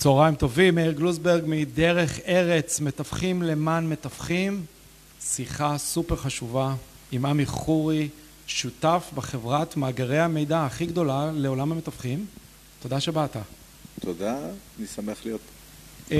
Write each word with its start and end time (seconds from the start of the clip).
צהריים 0.00 0.34
טובים, 0.34 0.74
מאיר 0.74 0.92
גלוזברג 0.92 1.42
מדרך 1.46 2.18
ארץ, 2.26 2.80
מתווכים 2.80 3.42
למען 3.42 3.88
מתווכים, 3.88 4.64
שיחה 5.22 5.78
סופר 5.78 6.16
חשובה 6.16 6.74
עם 7.12 7.26
עמי 7.26 7.46
חורי, 7.46 8.08
שותף 8.46 9.10
בחברת 9.14 9.76
מאגרי 9.76 10.18
המידע 10.18 10.64
הכי 10.64 10.86
גדולה 10.86 11.30
לעולם 11.34 11.72
המתווכים. 11.72 12.26
תודה 12.82 13.00
שבאת. 13.00 13.36
תודה, 14.00 14.38
אני 14.78 14.86
שמח 14.86 15.18
להיות 15.24 15.40
פה. 16.08 16.14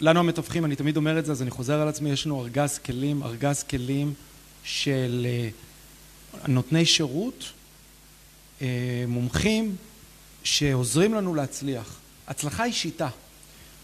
לנו 0.00 0.20
המתווכים, 0.20 0.64
אני 0.64 0.76
תמיד 0.76 0.96
אומר 0.96 1.18
את 1.18 1.26
זה, 1.26 1.32
אז 1.32 1.42
אני 1.42 1.50
חוזר 1.50 1.80
על 1.80 1.88
עצמי, 1.88 2.10
יש 2.10 2.26
לנו 2.26 2.42
ארגז 2.42 2.78
כלים, 2.78 3.22
ארגז 3.22 3.62
כלים 3.62 4.14
של 4.64 5.26
נותני 6.48 6.86
שירות, 6.86 7.44
מומחים, 9.08 9.76
שעוזרים 10.44 11.14
לנו 11.14 11.34
להצליח. 11.34 11.98
הצלחה 12.28 12.62
היא 12.62 12.72
שיטה, 12.72 13.08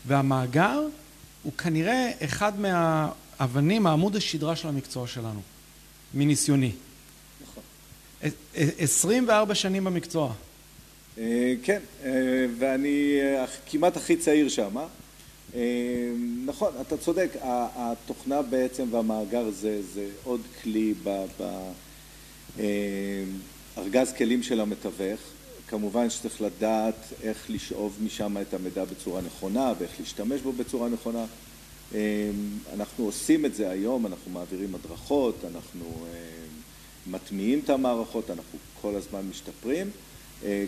והמאגר 0.06 0.80
הוא 1.42 1.52
כנראה 1.52 2.10
אחד 2.24 2.52
מהאבנים, 2.60 3.86
העמוד 3.86 4.16
השדרה 4.16 4.56
של 4.56 4.68
המקצוע 4.68 5.06
שלנו, 5.06 5.40
מניסיוני. 6.14 6.72
נכון. 7.42 7.62
24 8.78 9.54
שנים 9.54 9.84
במקצוע. 9.84 10.32
כן, 11.62 11.80
ואני 12.58 13.18
כמעט 13.66 13.96
הכי 13.96 14.16
צעיר 14.16 14.48
שם. 14.48 14.76
נכון, 16.46 16.72
אתה 16.80 16.96
צודק, 16.96 17.30
התוכנה 17.76 18.42
בעצם 18.42 18.88
והמאגר 18.90 19.50
זה 19.94 20.08
עוד 20.24 20.40
כלי 20.62 20.94
בארגז 23.76 24.12
כלים 24.12 24.42
של 24.42 24.60
המתווך. 24.60 25.20
כמובן 25.72 26.10
שצריך 26.10 26.42
לדעת 26.42 26.94
איך 27.22 27.44
לשאוב 27.48 27.98
משם 28.04 28.36
את 28.42 28.54
המידע 28.54 28.84
בצורה 28.84 29.20
נכונה 29.20 29.72
ואיך 29.78 29.90
להשתמש 30.00 30.40
בו 30.40 30.52
בצורה 30.52 30.88
נכונה. 30.88 31.24
אנחנו 32.74 33.04
עושים 33.04 33.46
את 33.46 33.54
זה 33.54 33.70
היום, 33.70 34.06
אנחנו 34.06 34.30
מעבירים 34.30 34.74
הדרכות, 34.74 35.44
אנחנו 35.54 36.06
מטמיעים 37.06 37.60
את 37.64 37.70
המערכות, 37.70 38.30
אנחנו 38.30 38.58
כל 38.82 38.96
הזמן 38.96 39.20
משתפרים, 39.30 39.90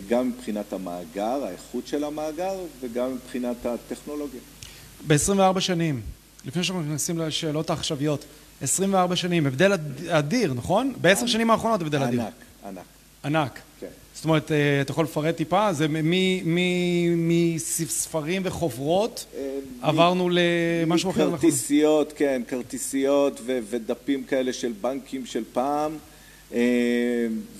גם 0.09 0.29
מבחינת 0.29 0.73
המאגר, 0.73 1.43
האיכות 1.45 1.87
של 1.87 2.03
המאגר 2.03 2.55
וגם 2.81 3.13
מבחינת 3.13 3.65
הטכנולוגיה. 3.65 4.41
ב-24 5.07 5.59
שנים, 5.59 6.01
לפני 6.45 6.63
שאנחנו 6.63 6.83
נכנסים 6.83 7.19
לשאלות 7.19 7.69
העכשוויות, 7.69 8.25
24 8.61 9.15
שנים, 9.15 9.45
הבדל 9.45 9.71
אדיר, 10.07 10.53
נכון? 10.53 10.93
בעשר 11.01 11.25
שנים 11.25 11.51
האחרונות 11.51 11.81
הבדל 11.81 12.03
אדיר. 12.03 12.21
ענק, 12.21 12.33
ענק. 12.65 12.85
ענק. 13.25 13.59
כן. 13.79 13.87
זאת 14.15 14.25
אומרת, 14.25 14.51
אתה 14.81 14.91
יכול 14.91 15.05
לפרט 15.05 15.35
טיפה? 15.35 15.73
זה 15.73 15.87
מספרים 17.17 18.41
וחוברות 18.45 19.25
עברנו 19.81 20.29
למשהו 20.31 21.11
אחר, 21.11 21.25
נכון? 21.25 21.39
כרטיסיות, 21.39 22.13
כן, 22.15 22.41
כרטיסיות 22.47 23.41
ודפים 23.45 24.23
כאלה 24.23 24.53
של 24.53 24.73
בנקים 24.81 25.25
של 25.25 25.43
פעם, 25.53 25.97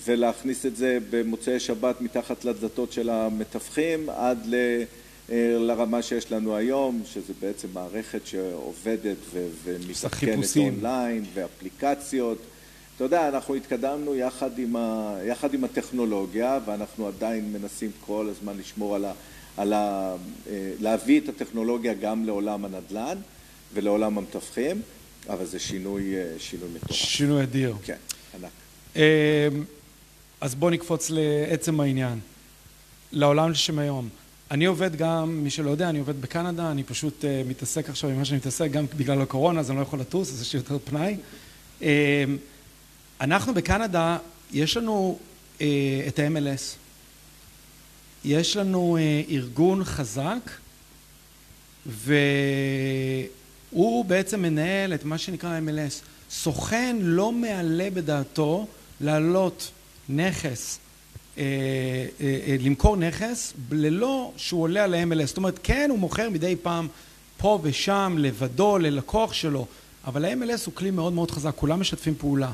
ולהכניס 0.06 0.66
את 0.66 0.76
זה 0.76 0.98
במוצאי 1.10 1.60
שבת 1.60 2.02
מתחת 2.02 2.46
לדלתות 2.46 2.92
של 2.92 3.10
המתווכים, 3.10 4.10
עד 4.10 4.48
לרמה 5.30 6.02
שיש 6.02 6.32
לנו 6.32 6.56
היום, 6.56 7.02
שזה 7.06 7.34
בעצם 7.42 7.68
מערכת 7.74 8.28
שעובדת 8.28 9.18
ומתעדכנת 9.64 10.58
אונליין, 10.58 11.26
ואפליקציות. 11.34 12.38
אתה 12.96 13.04
יודע, 13.04 13.30
אנחנו 13.30 13.56
התקדמנו 13.56 14.16
יחד 14.16 15.54
עם 15.54 15.64
הטכנולוגיה, 15.64 16.60
ואנחנו 16.66 17.08
עדיין 17.08 17.54
מנסים 17.54 17.92
כל 18.06 18.28
הזמן 18.32 18.58
לשמור 18.58 18.98
על 19.58 19.74
ה... 19.74 20.16
להביא 20.80 21.22
את 21.22 21.30
הטכנולוגיה 21.30 21.94
גם 21.94 22.26
לעולם 22.26 22.66
הנדל"ן 22.66 23.18
ולעולם 23.74 24.18
המתווכים, 24.18 24.82
אבל 25.30 25.46
זה 25.46 25.60
שינוי 25.60 26.14
מטורף. 26.74 26.92
שינוי 26.92 27.44
אדיר. 27.44 27.76
כן, 27.84 27.98
ענק. 28.36 28.52
אז 30.42 30.56
בוא 30.56 30.72
נקפוץ 30.72 31.10
לעצם 31.10 31.80
העניין, 31.80 32.20
לעולם 33.12 33.54
של 33.54 33.80
היום. 33.80 34.10
אני 34.52 34.66
עובד 34.66 34.96
גם, 34.96 35.44
מי 35.44 35.50
שלא 35.50 35.70
יודע, 35.70 35.90
אני 35.90 36.00
עובד 36.00 36.22
בקנדה, 36.22 36.72
אני 36.72 36.84
פשוט 36.84 37.26
מתעסק 37.48 37.90
עכשיו 37.90 38.10
עם 38.10 38.18
מה 38.18 38.26
שאני 38.26 38.38
מתעסק, 38.38 38.72
גם 38.72 38.86
בגלל 38.98 39.22
הקורונה, 39.22 39.60
אז 39.60 39.70
אני 39.70 39.78
לא 39.78 39.84
יכול 39.84 40.00
לטוס, 40.00 40.34
אז 40.34 40.42
יש 40.42 40.54
לי 40.54 40.60
יותר 40.60 40.78
פנאי. 40.86 41.18
אנחנו 43.22 43.54
בקנדה, 43.54 44.18
יש 44.52 44.78
לנו 44.78 45.20
את 46.08 46.20
ה-MLS, 46.20 46.76
יש 48.26 48.58
לנו 48.58 48.98
ארגון 49.30 49.84
חזק, 49.84 50.52
והוא 51.86 53.26
בעצם 54.06 54.42
מנהל 54.42 54.94
את 54.94 55.06
מה 55.06 55.18
שנקרא 55.18 55.60
MLS. 55.60 56.04
סוכן 56.32 56.98
לא 57.02 57.32
מעלה 57.32 57.90
בדעתו 57.94 58.68
להעלות 59.02 59.72
נכס, 60.10 60.80
למכור 62.60 62.98
נכס, 62.98 63.54
ללא 63.72 64.32
שהוא 64.38 64.62
עולה 64.62 64.84
על 64.84 64.94
ה-MLS. 64.94 65.26
זאת 65.26 65.38
אומרת, 65.38 65.60
כן, 65.64 65.88
הוא 65.90 66.00
מוכר 66.00 66.30
מדי 66.30 66.56
פעם 66.62 66.88
פה 67.38 67.60
ושם, 67.64 68.16
לבדו, 68.20 68.78
ללקוח 68.78 69.34
שלו, 69.34 69.66
אבל 70.06 70.26
ה-MLS 70.26 70.62
הוא 70.66 70.74
כלי 70.74 70.92
מאוד 70.92 71.14
מאוד 71.14 71.32
חזק, 71.32 71.54
כולם 71.56 71.80
משתפים 71.80 72.16
פעולה. 72.16 72.52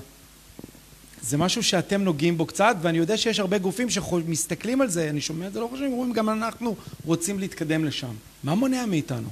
זה 1.22 1.38
משהו 1.38 1.64
שאתם 1.64 2.02
נוגעים 2.02 2.38
בו 2.38 2.46
קצת, 2.46 2.76
ואני 2.82 2.98
יודע 2.98 3.18
שיש 3.18 3.40
הרבה 3.40 3.58
גופים 3.58 3.90
שמסתכלים 3.90 4.82
על 4.82 4.90
זה, 4.90 5.10
אני 5.10 5.22
שומע 5.22 5.48
את 5.48 5.54
זה, 5.54 5.60
לא 5.60 5.68
חושבים, 5.72 5.92
אומרים, 5.92 6.14
גם 6.14 6.30
אנחנו 6.30 6.76
רוצים 7.06 7.40
להתקדם 7.40 7.86
לשם. 7.86 8.14
מה 8.44 8.56
מונע 8.56 8.86
מאיתנו? 8.86 9.28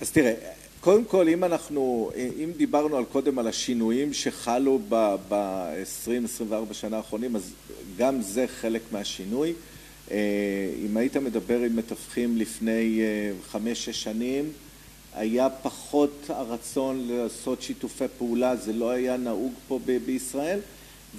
אז 0.00 0.10
תראה, 0.10 0.34
קודם 0.80 1.04
כל, 1.04 1.28
אם 1.28 1.44
אנחנו, 1.44 2.10
אם 2.16 2.50
דיברנו 2.56 2.96
על 2.96 3.04
קודם 3.04 3.38
על 3.38 3.46
השינויים 3.46 4.12
שחלו 4.12 4.80
ב-20-24 5.28 6.72
שנה 6.72 6.96
האחרונים, 6.96 7.36
אז 7.36 7.50
גם 7.98 8.22
זה 8.22 8.46
חלק 8.60 8.82
מהשינוי. 8.92 9.52
אם 10.10 10.96
היית 10.96 11.16
מדבר 11.16 11.60
עם 11.60 11.76
מתווכים 11.76 12.36
לפני 12.36 13.00
5-6 13.52 13.56
שנים, 13.92 14.44
היה 15.14 15.50
פחות 15.62 16.26
הרצון 16.28 17.08
לעשות 17.08 17.62
שיתופי 17.62 18.04
פעולה, 18.18 18.56
זה 18.56 18.72
לא 18.72 18.90
היה 18.90 19.16
נהוג 19.16 19.52
פה 19.68 19.78
בישראל, 20.06 20.58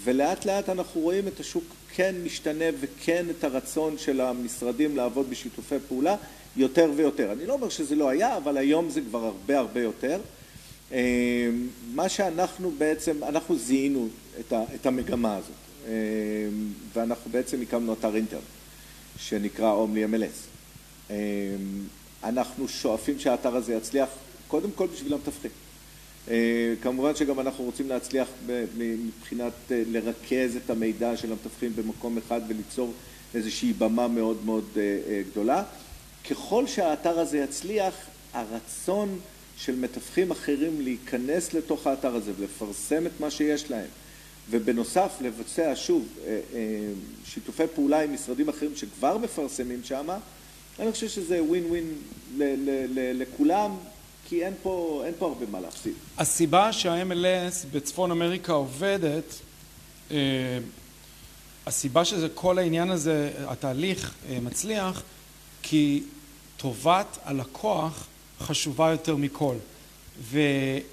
ולאט 0.04 0.46
לאט 0.46 0.70
אנחנו 0.70 1.02
רואים 1.02 1.28
את 1.28 1.40
השוק 1.40 1.64
כן 1.96 2.16
משתנה 2.24 2.66
וכן 2.80 3.26
את 3.30 3.44
הרצון 3.44 3.98
של 3.98 4.22
המשרדים 4.22 4.96
לעבוד 4.96 5.30
בשיתופי 5.30 5.76
פעולה 5.88 6.16
יותר 6.58 6.92
ויותר. 6.96 7.32
אני 7.32 7.46
לא 7.46 7.54
אומר 7.54 7.70
שזה 7.70 7.96
לא 7.96 8.10
היה, 8.10 8.38
אבל 8.38 8.58
היום 8.58 8.90
זה 8.90 9.02
כבר 9.02 9.26
הרבה 9.26 9.60
הרבה 9.60 9.82
יותר. 9.82 10.20
מה 11.94 12.10
שאנחנו 12.10 12.72
בעצם, 12.78 13.24
אנחנו 13.24 13.58
זיהינו 13.58 14.08
את 14.76 14.86
המגמה 14.86 15.38
הזאת, 15.38 15.90
ואנחנו 16.94 17.32
בעצם 17.32 17.62
הקמנו 17.62 17.94
אתר 17.94 18.16
אינטרנט 18.16 18.44
שנקרא 19.18 19.72
אומלי 19.72 20.06
MLS. 20.06 21.12
אנחנו 22.24 22.68
שואפים 22.68 23.20
שהאתר 23.20 23.56
הזה 23.56 23.74
יצליח 23.74 24.10
קודם 24.48 24.72
כל 24.76 24.88
בשביל 24.88 25.14
המתווכים. 25.14 25.52
כמובן 26.82 27.16
שגם 27.16 27.40
אנחנו 27.40 27.64
רוצים 27.64 27.90
להצליח 27.90 28.28
מבחינת 28.78 29.54
לרכז 29.70 30.56
את 30.56 30.70
המידע 30.70 31.18
של 31.18 31.32
המתווכים 31.32 31.76
במקום 31.76 32.18
אחד 32.18 32.42
וליצור 32.48 32.94
איזושהי 33.36 33.74
במה 33.74 34.08
מאוד 34.08 34.46
מאוד 34.46 34.78
גדולה. 35.32 35.64
ככל 36.30 36.68
שהאתר 36.68 37.20
הזה 37.20 37.38
יצליח, 37.38 37.94
הרצון 38.34 39.20
של 39.58 39.76
מתווכים 39.76 40.32
אחרים 40.32 40.82
להיכנס 40.82 41.54
לתוך 41.54 41.88
האתר 41.88 42.16
הזה 42.16 42.32
ולפרסם 42.40 43.06
את 43.06 43.12
מה 43.20 43.32
שיש 43.32 43.72
להם, 43.72 43.88
ובנוסף 44.50 45.12
לבצע 45.22 45.72
שוב 45.76 46.08
שיתופי 47.26 47.64
פעולה 47.76 48.02
עם 48.02 48.14
משרדים 48.14 48.50
אחרים 48.50 48.76
שכבר 48.76 49.18
מפרסמים 49.18 49.82
שמה, 49.84 50.18
אני 50.82 50.92
חושב 50.92 51.08
שזה 51.08 51.44
ווין 51.44 51.66
ווין 51.66 51.94
לכולם, 53.14 53.72
כי 54.30 54.46
אין 54.46 54.54
פה 54.64 55.04
הרבה 55.22 55.46
מה 55.52 55.60
להפסיד. 55.60 55.94
הסיבה 56.18 56.74
שה-MLS 56.74 57.66
בצפון 57.72 58.12
אמריקה 58.12 58.54
עובדת, 58.54 59.36
הסיבה 61.66 62.06
שזה 62.06 62.28
כל 62.34 62.58
העניין 62.58 62.92
הזה, 62.92 63.32
התהליך 63.48 64.14
מצליח, 64.42 65.04
כי 65.62 66.04
טובת 66.58 67.18
הלקוח 67.24 68.08
חשובה 68.40 68.92
יותר 68.92 69.16
מכל. 69.16 69.56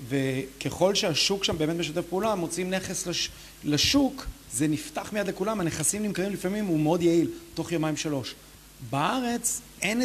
וככל 0.09 0.95
שהשוק 0.95 1.45
שם 1.45 1.59
באמת 1.59 1.77
משתף 1.77 2.03
פעולה, 2.09 2.35
מוצאים 2.35 2.71
נכס 2.71 3.09
לשוק, 3.65 4.27
זה 4.53 4.69
נפתח 4.69 5.13
מיד 5.13 5.27
לכולם, 5.29 5.61
הנכסים 5.61 6.03
נמכרים 6.03 6.33
לפעמים, 6.33 6.67
הוא 6.67 6.81
מאוד 6.81 7.03
יעיל, 7.03 7.31
תוך 7.55 7.73
יומיים 7.73 7.97
שלוש. 7.97 8.35
בארץ 8.91 9.61
אין 9.83 10.03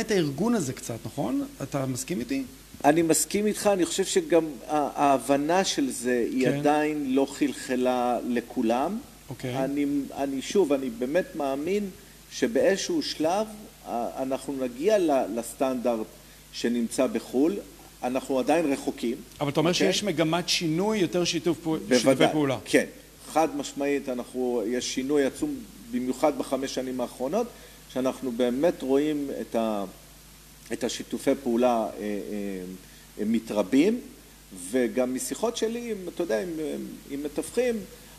את 0.00 0.10
הארגון 0.10 0.54
הזה 0.54 0.72
קצת, 0.72 0.98
נכון? 1.04 1.46
אתה 1.62 1.86
מסכים 1.86 2.20
איתי? 2.20 2.42
אני 2.84 3.02
מסכים 3.02 3.46
איתך, 3.46 3.70
אני 3.72 3.86
חושב 3.86 4.04
שגם 4.04 4.44
ההבנה 4.68 5.64
של 5.64 5.90
זה 5.90 6.26
היא 6.30 6.48
עדיין 6.48 7.14
לא 7.14 7.26
חלחלה 7.30 8.18
לכולם. 8.28 8.98
אני 10.16 10.42
שוב, 10.42 10.72
אני 10.72 10.90
באמת 10.90 11.36
מאמין 11.36 11.90
שבאיזשהו 12.32 13.02
שלב 13.02 13.46
אנחנו 14.16 14.52
נגיע 14.52 14.96
לסטנדרט 15.34 16.06
שנמצא 16.52 17.06
בחו"ל, 17.06 17.56
אנחנו 18.02 18.38
עדיין 18.38 18.72
רחוקים. 18.72 19.16
אבל 19.40 19.48
אתה 19.48 19.60
אומר 19.60 19.70
okay? 19.70 19.74
אוקיי? 19.74 19.92
שיש 19.92 20.02
מגמת 20.02 20.48
שינוי, 20.48 20.98
יותר 20.98 21.24
שיתוף 21.24 21.66
שיתופי 21.88 22.24
פעולה. 22.32 22.58
כן, 22.64 22.84
חד 23.32 23.56
משמעית, 23.56 24.08
אנחנו, 24.08 24.62
יש 24.66 24.94
שינוי 24.94 25.24
עצום, 25.24 25.54
במיוחד 25.90 26.38
בחמש 26.38 26.74
שנים 26.74 27.00
האחרונות, 27.00 27.46
שאנחנו 27.92 28.32
באמת 28.32 28.82
רואים 28.82 29.30
את, 29.40 29.54
ה, 29.54 29.84
את 30.72 30.84
השיתופי 30.84 31.30
פעולה 31.42 31.86
אה, 32.00 32.00
אה, 33.18 33.24
מתרבים, 33.26 34.00
וגם 34.70 35.14
משיחות 35.14 35.56
שלי, 35.56 35.94
אתה 36.14 36.22
יודע, 36.22 36.42
עם, 36.42 36.48
עם 37.10 37.22
מתווכים, 37.22 37.76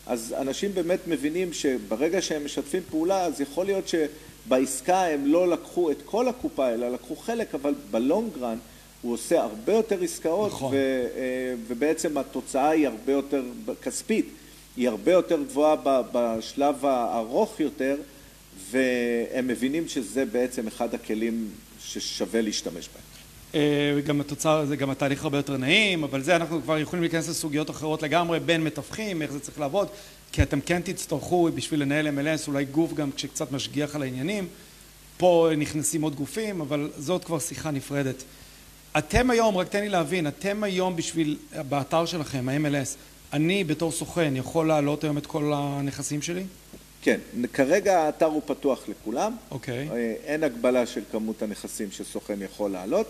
אז 0.07 0.35
אנשים 0.37 0.73
באמת 0.73 0.99
מבינים 1.07 1.53
שברגע 1.53 2.21
שהם 2.21 2.45
משתפים 2.45 2.81
פעולה, 2.89 3.25
אז 3.25 3.41
יכול 3.41 3.65
להיות 3.65 3.85
שבעסקה 3.87 5.05
הם 5.05 5.25
לא 5.25 5.47
לקחו 5.47 5.91
את 5.91 5.97
כל 6.05 6.27
הקופה, 6.27 6.69
אלא 6.69 6.89
לקחו 6.89 7.15
חלק, 7.15 7.55
אבל 7.55 7.73
בלונגרן 7.91 8.57
הוא 9.01 9.13
עושה 9.13 9.41
הרבה 9.41 9.73
יותר 9.73 10.03
עסקאות, 10.03 10.51
נכון. 10.51 10.73
ו, 10.73 10.75
אה, 10.75 11.53
ובעצם 11.67 12.17
התוצאה 12.17 12.69
היא 12.69 12.87
הרבה 12.87 13.11
יותר 13.11 13.43
כספית, 13.81 14.29
היא 14.77 14.89
הרבה 14.89 15.11
יותר 15.11 15.43
גבוהה 15.43 15.75
בשלב 16.11 16.85
הארוך 16.85 17.59
יותר, 17.59 17.95
והם 18.71 19.47
מבינים 19.47 19.87
שזה 19.87 20.25
בעצם 20.25 20.67
אחד 20.67 20.93
הכלים 20.93 21.49
ששווה 21.79 22.41
להשתמש 22.41 22.89
בהם. 22.93 23.03
אה, 23.55 24.01
גם 24.01 24.21
התוצר, 24.21 24.65
זה 24.65 24.75
גם 24.75 24.89
התהליך 24.89 25.23
הרבה 25.23 25.37
יותר 25.37 25.57
נעים, 25.57 26.03
אבל 26.03 26.21
זה 26.21 26.35
אנחנו 26.35 26.61
כבר 26.61 26.77
יכולים 26.77 27.03
להיכנס 27.03 27.29
לסוגיות 27.29 27.69
אחרות 27.69 28.01
לגמרי, 28.01 28.39
בין 28.39 28.63
מתווכים, 28.63 29.21
איך 29.21 29.31
זה 29.31 29.39
צריך 29.39 29.59
לעבוד, 29.59 29.87
כי 30.31 30.43
אתם 30.43 30.61
כן 30.61 30.81
תצטרכו 30.81 31.49
בשביל 31.55 31.81
לנהל 31.81 32.07
MLS 32.07 32.47
אולי 32.47 32.65
גוף 32.65 32.93
גם 32.93 33.11
כשקצת 33.11 33.51
משגיח 33.51 33.95
על 33.95 34.01
העניינים, 34.01 34.47
פה 35.17 35.49
נכנסים 35.57 36.01
עוד 36.01 36.15
גופים, 36.15 36.61
אבל 36.61 36.91
זאת 36.97 37.23
כבר 37.23 37.39
שיחה 37.39 37.71
נפרדת. 37.71 38.23
אתם 38.97 39.29
היום, 39.29 39.57
רק 39.57 39.67
תן 39.67 39.79
לי 39.79 39.89
להבין, 39.89 40.27
אתם 40.27 40.63
היום 40.63 40.95
בשביל, 40.95 41.37
באתר 41.69 42.05
שלכם, 42.05 42.49
ה-MLS, 42.49 42.95
אני 43.33 43.63
בתור 43.63 43.91
סוכן 43.91 44.33
יכול 44.35 44.67
להעלות 44.67 45.03
היום 45.03 45.17
את 45.17 45.25
כל 45.25 45.51
הנכסים 45.55 46.21
שלי? 46.21 46.43
כן, 47.01 47.19
כרגע 47.53 47.99
האתר 47.99 48.25
הוא 48.25 48.41
פתוח 48.45 48.89
לכולם. 48.89 49.35
אוקיי. 49.51 49.87
Okay. 49.87 49.91
אה, 49.91 50.13
אין 50.25 50.43
הגבלה 50.43 50.85
של 50.85 51.01
כמות 51.11 51.41
הנכסים 51.41 51.91
שסוכן 51.91 52.41
יכול 52.41 52.71
להעלות. 52.71 53.07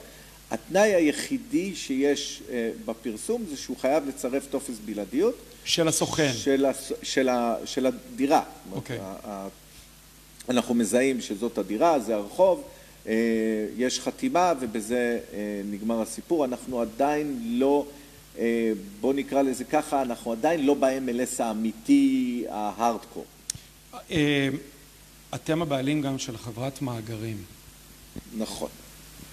התנאי 0.52 0.96
היחידי 0.96 1.76
שיש 1.76 2.44
אה, 2.52 2.72
בפרסום 2.86 3.46
זה 3.50 3.58
שהוא 3.58 3.78
חייב 3.78 4.08
לצרף 4.08 4.48
טופס 4.48 4.76
בלעדיות. 4.86 5.36
של 5.66 5.88
הסוכן. 5.88 6.32
של, 6.34 6.66
הס... 6.66 6.92
של, 7.04 7.30
ה... 7.30 7.56
של 7.66 7.86
הדירה. 7.86 8.44
אוקיי. 8.72 9.00
Okay. 9.00 9.28
אנחנו 10.50 10.76
מזהים 10.76 11.22
שזאת 11.22 11.58
הדירה, 11.58 12.00
זה 12.00 12.16
הרחוב, 12.16 12.64
אה, 13.08 13.14
יש 13.78 14.00
חתימה 14.00 14.54
ובזה 14.60 15.20
נגמר 15.72 16.02
הסיפור. 16.02 16.46
אנחנו 16.46 16.82
עדיין 16.82 17.40
לא... 17.44 17.86
בוא 19.02 19.14
נקרא 19.14 19.42
לזה 19.42 19.64
ככה, 19.64 20.02
אנחנו 20.02 20.32
עדיין 20.32 20.66
לא 20.66 20.74
ב-MLS 20.74 21.44
האמיתי, 21.44 22.46
ההארדקור. 22.50 23.26
אה, 24.12 24.50
אתם 25.36 25.62
הבעלים 25.62 26.02
גם 26.02 26.20
של 26.20 26.38
חברת 26.38 26.82
מאגרים. 26.82 27.44
נכון. 28.38 28.70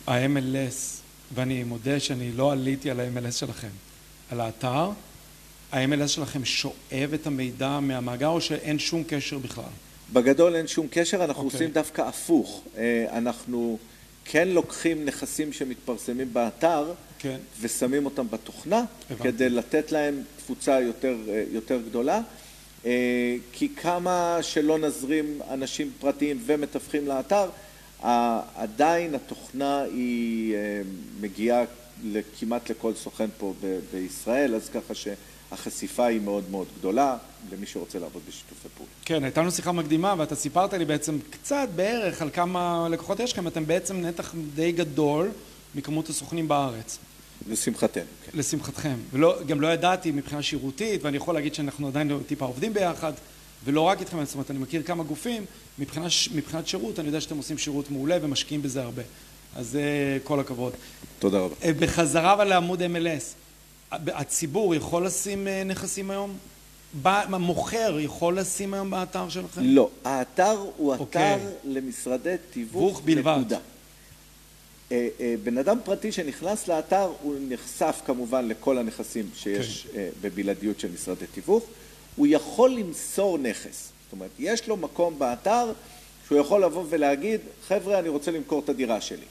ה-MLS, 0.06 1.00
ואני 1.34 1.64
מודה 1.64 2.00
שאני 2.00 2.32
לא 2.32 2.52
עליתי 2.52 2.90
על 2.90 3.00
ה-MLS 3.00 3.32
שלכם, 3.32 3.68
על 4.30 4.40
האתר, 4.40 4.90
ה-MLS 5.72 6.08
שלכם 6.08 6.44
שואב 6.44 7.10
את 7.14 7.26
המידע 7.26 7.80
מהמאגר 7.80 8.28
או 8.28 8.40
שאין 8.40 8.78
שום 8.78 9.02
קשר 9.06 9.38
בכלל? 9.38 9.64
בגדול 10.12 10.56
אין 10.56 10.66
שום 10.66 10.86
קשר, 10.90 11.24
אנחנו 11.24 11.42
okay. 11.42 11.44
אוקיי. 11.44 11.58
עושים 11.58 11.70
דווקא 11.70 12.02
הפוך. 12.02 12.62
אה, 12.76 13.06
אנחנו 13.12 13.78
כן 14.24 14.48
לוקחים 14.48 15.04
נכסים 15.04 15.52
שמתפרסמים 15.52 16.32
באתר 16.32 16.92
כן. 17.18 17.36
ושמים 17.60 18.04
אותם 18.04 18.26
בתוכנה, 18.30 18.84
הבנתי. 19.10 19.22
כדי 19.22 19.48
לתת 19.48 19.92
להם 19.92 20.22
תפוצה 20.36 20.80
יותר, 20.80 21.16
אה, 21.28 21.44
יותר 21.52 21.80
גדולה. 21.88 22.20
אה, 22.86 23.36
כי 23.52 23.68
כמה 23.68 24.38
שלא 24.42 24.78
נזרים 24.78 25.40
אנשים 25.50 25.90
פרטיים 26.00 26.38
ומתווכים 26.46 27.06
לאתר, 27.06 27.48
עדיין 28.56 29.14
התוכנה 29.14 29.80
היא 29.80 30.54
אה, 30.54 30.82
מגיעה 31.20 31.62
כמעט 32.38 32.70
לכל 32.70 32.94
סוכן 32.94 33.26
פה 33.38 33.54
בישראל, 33.92 34.54
אז 34.54 34.68
ככה 34.68 34.94
שהחשיפה 34.94 36.06
היא 36.06 36.20
מאוד 36.20 36.44
מאוד 36.50 36.66
גדולה 36.78 37.16
למי 37.52 37.66
שרוצה 37.66 37.98
לעבוד 37.98 38.22
בשיתופי 38.28 38.68
פעולה. 38.76 38.90
כן, 39.04 39.24
הייתה 39.24 39.40
לנו 39.40 39.50
שיחה 39.50 39.72
מקדימה 39.72 40.14
ואתה 40.18 40.36
סיפרת 40.36 40.72
לי 40.74 40.84
בעצם 40.84 41.18
קצת 41.30 41.68
בערך 41.76 42.22
על 42.22 42.30
כמה 42.30 42.88
לקוחות 42.90 43.20
יש 43.20 43.32
לכם, 43.32 43.46
אתם 43.46 43.66
בעצם 43.66 44.00
נתח 44.00 44.34
די 44.54 44.72
גדול 44.72 45.30
מכמות 45.74 46.08
הסוכנים 46.08 46.48
בארץ. 46.48 46.98
לשמחתנו, 47.48 48.02
כן. 48.24 48.38
לשמחתכם. 48.38 48.96
וגם 49.12 49.60
לא 49.60 49.68
ידעתי 49.68 50.10
מבחינה 50.10 50.42
שירותית, 50.42 51.04
ואני 51.04 51.16
יכול 51.16 51.34
להגיד 51.34 51.54
שאנחנו 51.54 51.88
עדיין 51.88 52.18
טיפה 52.26 52.44
עובדים 52.44 52.74
ביחד, 52.74 53.12
ולא 53.64 53.80
רק 53.80 54.00
איתכם, 54.00 54.24
זאת 54.24 54.34
אומרת, 54.34 54.50
אני 54.50 54.58
מכיר 54.58 54.82
כמה 54.82 55.04
גופים, 55.04 55.44
מבחינה, 55.78 56.06
מבחינת 56.34 56.68
שירות, 56.68 56.98
אני 56.98 57.06
יודע 57.06 57.20
שאתם 57.20 57.36
עושים 57.36 57.58
שירות 57.58 57.90
מעולה 57.90 58.16
ומשקיעים 58.22 58.62
בזה 58.62 58.82
הרבה. 58.82 59.02
אז 59.56 59.66
זה 59.66 60.18
כל 60.24 60.40
הכבוד. 60.40 60.72
תודה 61.18 61.38
רבה. 61.38 61.54
אה, 61.62 61.72
בחזרה 61.72 62.32
אבל 62.32 62.44
לעמוד 62.44 62.82
MLS, 62.82 63.24
הציבור 63.92 64.74
יכול 64.74 65.06
לשים 65.06 65.48
אה, 65.48 65.62
נכסים 65.64 66.10
היום? 66.10 66.36
מוכר 67.28 67.96
יכול 68.00 68.38
לשים 68.38 68.74
היום 68.74 68.90
באתר 68.90 69.28
שלכם? 69.28 69.60
לא, 69.64 69.90
האתר 70.04 70.56
הוא 70.76 70.94
אתר 70.94 71.00
אוקיי. 71.02 71.38
למשרדי 71.64 72.34
תיווך 72.50 73.00
בלבד. 73.04 73.36
נקודה. 73.38 73.58
אה, 74.92 75.08
אה, 75.20 75.34
בן 75.44 75.58
אדם 75.58 75.78
פרטי 75.84 76.12
שנכנס 76.12 76.68
לאתר 76.68 77.12
הוא 77.22 77.34
נחשף 77.48 78.00
כמובן 78.06 78.48
לכל 78.48 78.78
הנכסים 78.78 79.30
שיש 79.34 79.86
okay. 79.86 79.96
אה, 79.96 80.08
בבלעדיות 80.20 80.80
של 80.80 80.88
משרדי 80.94 81.26
תיווך, 81.26 81.64
הוא 82.16 82.26
יכול 82.30 82.70
למסור 82.70 83.38
נכס, 83.38 83.92
זאת 84.04 84.12
אומרת 84.12 84.30
יש 84.38 84.68
לו 84.68 84.76
מקום 84.76 85.18
באתר 85.18 85.72
שהוא 86.26 86.38
יכול 86.38 86.64
לבוא 86.64 86.84
ולהגיד 86.88 87.40
חבר'ה 87.68 87.98
אני 87.98 88.08
רוצה 88.08 88.30
למכור 88.30 88.60
את 88.64 88.68
הדירה 88.68 89.00
שלי 89.00 89.24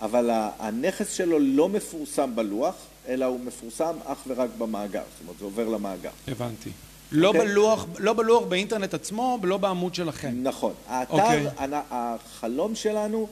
אבל 0.00 0.30
הנכס 0.58 1.12
שלו 1.12 1.38
לא 1.38 1.68
מפורסם 1.68 2.30
בלוח 2.34 2.74
אלא 3.08 3.24
הוא 3.24 3.40
מפורסם 3.40 3.96
אך 4.04 4.18
ורק 4.26 4.50
במאגר, 4.58 5.02
זאת 5.12 5.20
אומרת 5.22 5.38
זה 5.38 5.44
עובר 5.44 5.68
למאגר. 5.68 6.10
הבנתי. 6.28 6.70
לא, 7.12 7.30
okay. 7.30 7.36
אוקיי? 7.36 7.48
בלוח, 7.48 7.86
לא 7.98 8.12
בלוח 8.12 8.44
באינטרנט 8.44 8.94
עצמו 8.94 9.38
ולא 9.42 9.56
בעמוד 9.56 9.94
שלכם. 9.94 10.30
נכון. 10.42 10.72
האתר, 10.88 11.14
okay. 11.16 11.62
אוקיי. 11.62 11.80
החלום 11.90 12.74
שלנו 12.74 13.28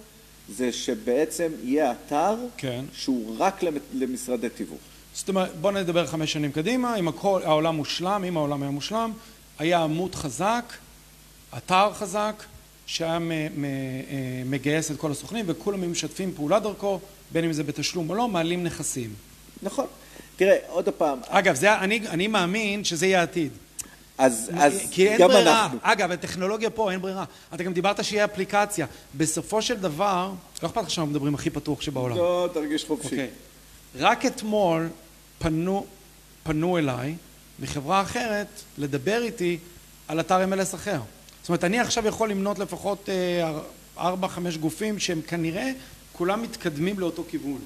זה 0.49 0.73
שבעצם 0.73 1.53
יהיה 1.65 1.93
אתר 1.93 2.35
כן. 2.57 2.85
שהוא 2.93 3.37
רק 3.39 3.63
למשרדי 3.95 4.49
תיווך. 4.49 4.79
זאת 5.15 5.29
אומרת, 5.29 5.57
בוא 5.61 5.73
נדבר 5.73 6.07
חמש 6.07 6.33
שנים 6.33 6.53
קדימה, 6.53 6.97
אם 6.97 7.09
הכל, 7.09 7.41
העולם 7.45 7.77
מושלם, 7.77 8.25
אם 8.29 8.37
העולם 8.37 8.63
היה 8.63 8.71
מושלם, 8.71 9.13
היה 9.59 9.83
עמוד 9.83 10.15
חזק, 10.15 10.73
אתר 11.57 11.93
חזק, 11.95 12.43
שהיה 12.87 13.13
אה, 13.15 13.19
מגייס 14.47 14.91
את 14.91 14.97
כל 14.97 15.11
הסוכנים 15.11 15.45
וכולם 15.49 15.93
משתפים 15.93 16.33
פעולה 16.37 16.59
דרכו, 16.59 17.01
בין 17.33 17.45
אם 17.45 17.53
זה 17.53 17.63
בתשלום 17.63 18.11
או 18.11 18.15
לא, 18.15 18.29
מעלים 18.29 18.65
נכסים. 18.65 19.11
נכון. 19.63 19.87
תראה, 20.37 20.57
עוד 20.69 20.89
פעם... 20.89 21.19
אגב, 21.29 21.55
זה, 21.55 21.79
אני, 21.79 22.09
אני 22.09 22.27
מאמין 22.27 22.85
שזה 22.85 23.07
יהיה 23.07 23.21
העתיד. 23.21 23.53
אז, 24.19 24.51
אז 24.59 24.83
כי 24.91 25.09
אין 25.09 25.29
ברירה. 25.29 25.65
אנחנו. 25.65 25.79
אגב, 25.83 26.11
הטכנולוגיה 26.11 26.71
פה, 26.71 26.93
אין 26.93 27.01
ברירה. 27.01 27.25
אתה 27.55 27.63
גם 27.63 27.73
דיברת 27.73 28.05
שיהיה 28.05 28.25
אפליקציה. 28.25 28.87
בסופו 29.15 29.63
של 29.63 29.77
דבר, 29.77 30.33
לא 30.63 30.69
אכפת 30.69 30.83
לך 30.83 30.91
שאנחנו 30.91 31.11
מדברים 31.11 31.35
הכי 31.35 31.51
פתוח 31.51 31.81
שבעולם. 31.81 32.17
לא, 32.17 32.49
תרגיש 32.55 32.85
חופשי. 32.85 33.09
Okay. 33.09 33.11
אוקיי. 33.11 33.29
רק 33.99 34.27
אתמול 34.27 34.89
פנו, 35.39 35.87
פנו 36.43 36.79
אליי 36.79 37.15
מחברה 37.59 38.03
אחרת 38.03 38.47
לדבר 38.79 39.23
איתי 39.23 39.59
על 40.09 40.21
אתר 40.21 40.45
MLS 40.45 40.75
אחר. 40.75 41.01
זאת 41.43 41.49
אומרת, 41.49 41.65
אני 41.65 41.81
עכשיו 41.81 42.07
יכול 42.07 42.31
למנות 42.31 42.59
לפחות 42.59 43.09
אה, 43.09 43.53
ארבע, 43.99 44.29
חמש 44.29 44.57
גופים 44.57 44.99
שהם 44.99 45.21
כנראה 45.23 45.71
כולם 46.13 46.43
מתקדמים 46.43 46.99
לאותו 46.99 47.25
כיוון. 47.29 47.61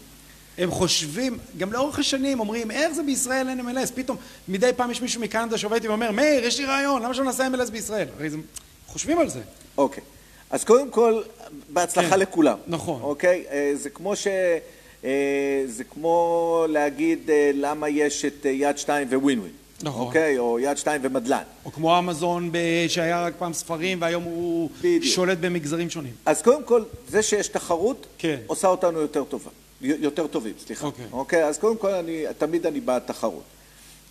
הם 0.58 0.70
חושבים, 0.70 1.38
גם 1.58 1.72
לאורך 1.72 1.98
השנים 1.98 2.40
אומרים, 2.40 2.70
איך 2.70 2.92
זה 2.92 3.02
בישראל 3.02 3.48
אין 3.48 3.60
MLS? 3.60 3.92
פתאום 3.94 4.16
מדי 4.48 4.70
פעם 4.76 4.90
יש 4.90 5.02
מישהו 5.02 5.20
מקנדה 5.20 5.58
שעובד 5.58 5.74
איתי 5.74 5.88
ואומר, 5.88 6.10
מאיר, 6.10 6.44
יש 6.44 6.60
לי 6.60 6.66
רעיון, 6.66 7.02
למה 7.02 7.14
שלא 7.14 7.24
נעשה 7.24 7.46
MLS 7.46 7.70
בישראל? 7.70 8.08
הרי 8.18 8.30
זה, 8.30 8.36
חושבים 8.86 9.18
על 9.18 9.28
זה. 9.28 9.40
אוקיי. 9.78 10.02
אז 10.50 10.64
קודם 10.64 10.90
כל, 10.90 11.22
בהצלחה 11.68 12.10
כן, 12.10 12.20
לכולם. 12.20 12.58
נכון. 12.66 13.02
אוקיי? 13.02 13.44
אה, 13.50 13.72
זה 13.74 13.90
כמו 13.90 14.16
ש... 14.16 14.26
אה, 15.04 15.62
זה 15.66 15.84
כמו 15.84 16.64
להגיד 16.68 17.30
אה, 17.30 17.50
למה 17.54 17.88
יש 17.88 18.24
את 18.24 18.44
יד 18.44 18.78
שתיים 18.78 19.08
וווין 19.08 19.38
ווין. 19.38 19.52
נכון. 19.82 20.06
אוקיי? 20.06 20.38
או 20.38 20.58
יד 20.58 20.76
שתיים 20.76 21.00
ומדלן. 21.04 21.42
או 21.64 21.72
כמו 21.72 21.98
אמזון 21.98 22.50
שהיה 22.88 23.24
רק 23.24 23.34
פעם 23.38 23.52
ספרים 23.52 24.00
והיום 24.00 24.22
הוא 24.22 24.70
בדיוק. 24.78 25.04
שולט 25.04 25.38
במגזרים 25.38 25.90
שונים. 25.90 26.12
אז 26.26 26.42
קודם 26.42 26.64
כל, 26.64 26.82
זה 27.08 27.22
שיש 27.22 27.48
תחרות, 27.48 28.06
כן. 28.18 28.36
עושה 28.46 28.68
אותנו 28.68 29.00
יותר 29.00 29.24
טובה. 29.24 29.50
יותר 29.80 30.26
טובים, 30.26 30.54
סליחה. 30.66 30.86
אוקיי. 30.86 31.04
Okay. 31.04 31.12
אוקיי? 31.12 31.44
אז 31.44 31.58
קודם 31.58 31.76
כל, 31.76 31.90
אני, 31.90 32.24
תמיד 32.38 32.66
אני 32.66 32.80
בעד 32.80 33.02
תחרות. 33.02 33.42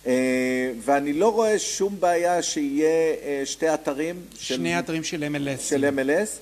אה, 0.06 0.72
ואני 0.84 1.12
לא 1.12 1.32
רואה 1.32 1.58
שום 1.58 1.96
בעיה 2.00 2.42
שיהיה 2.42 3.14
אה, 3.22 3.42
שתי 3.44 3.74
אתרים. 3.74 4.22
שני 4.38 4.72
של, 4.72 4.78
אתרים 4.78 5.04
של 5.04 5.24
MLS. 5.24 5.60
של 5.60 5.90
MLS, 5.96 6.38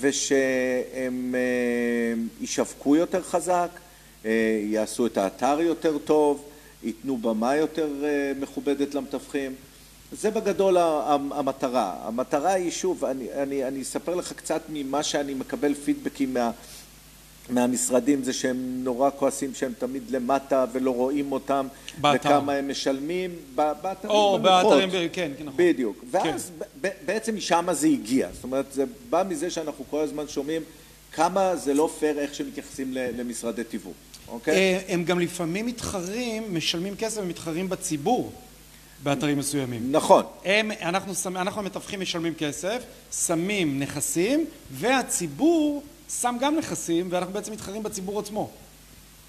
ושהם 0.00 1.34
ישווקו 2.40 2.96
יותר 2.96 3.22
חזק, 3.22 3.70
יעשו 4.64 5.06
את 5.06 5.18
האתר 5.18 5.60
יותר 5.60 5.98
טוב, 5.98 6.44
ייתנו 6.82 7.16
במה 7.16 7.56
יותר 7.56 7.88
מכובדת 8.40 8.94
למתווכים. 8.94 9.54
זה 10.12 10.30
בגדול 10.30 10.76
המטרה. 11.30 11.94
המטרה 12.02 12.52
היא, 12.52 12.70
שוב, 12.70 13.04
אני, 13.04 13.32
אני, 13.32 13.64
אני 13.64 13.82
אספר 13.82 14.14
לך 14.14 14.32
קצת 14.32 14.62
ממה 14.68 15.02
שאני 15.02 15.34
מקבל 15.34 15.74
פידבקים 15.74 16.34
מה, 16.34 16.50
מהמשרדים, 17.50 18.24
זה 18.24 18.32
שהם 18.32 18.80
נורא 18.84 19.10
כועסים 19.16 19.54
שהם 19.54 19.72
תמיד 19.78 20.02
למטה 20.10 20.64
ולא 20.72 20.90
רואים 20.90 21.32
אותם, 21.32 21.66
באתר. 22.00 22.28
וכמה 22.28 22.52
הם 22.52 22.70
משלמים, 22.70 23.30
באתרים 23.54 24.10
או 24.10 24.38
באתרים, 24.42 24.90
כן, 24.90 25.06
כן, 25.12 25.30
נכון. 25.40 25.52
בדיוק. 25.56 26.04
ואז 26.10 26.50
כן. 26.82 26.88
בעצם 27.06 27.36
משם 27.36 27.66
זה 27.72 27.86
הגיע. 27.86 28.28
זאת 28.32 28.44
אומרת, 28.44 28.72
זה 28.72 28.84
בא 29.10 29.22
מזה 29.28 29.50
שאנחנו 29.50 29.84
כל 29.90 30.00
הזמן 30.00 30.28
שומעים 30.28 30.62
כמה 31.12 31.56
זה 31.56 31.74
לא 31.74 31.90
פייר 31.98 32.18
איך 32.18 32.34
שמתייחסים 32.34 32.92
למשרדי 32.94 33.64
תיווך, 33.64 33.92
אוקיי? 34.28 34.54
אה, 34.54 34.80
הם 34.88 35.04
גם 35.04 35.20
לפעמים 35.20 35.66
מתחרים, 35.66 36.54
משלמים 36.54 36.96
כסף 36.96 37.20
ומתחרים 37.22 37.68
בציבור. 37.68 38.32
באתרים 39.02 39.38
מסוימים. 39.38 39.92
נכון. 39.92 40.24
הם, 40.44 40.70
אנחנו, 40.82 41.12
אנחנו 41.36 41.60
המתווכים 41.60 42.00
משלמים 42.00 42.34
כסף, 42.34 42.82
שמים 43.12 43.80
נכסים, 43.80 44.46
והציבור 44.70 45.82
שם 46.08 46.36
גם 46.40 46.56
נכסים, 46.56 47.08
ואנחנו 47.10 47.32
בעצם 47.32 47.52
מתחרים 47.52 47.82
בציבור 47.82 48.18
עצמו. 48.18 48.50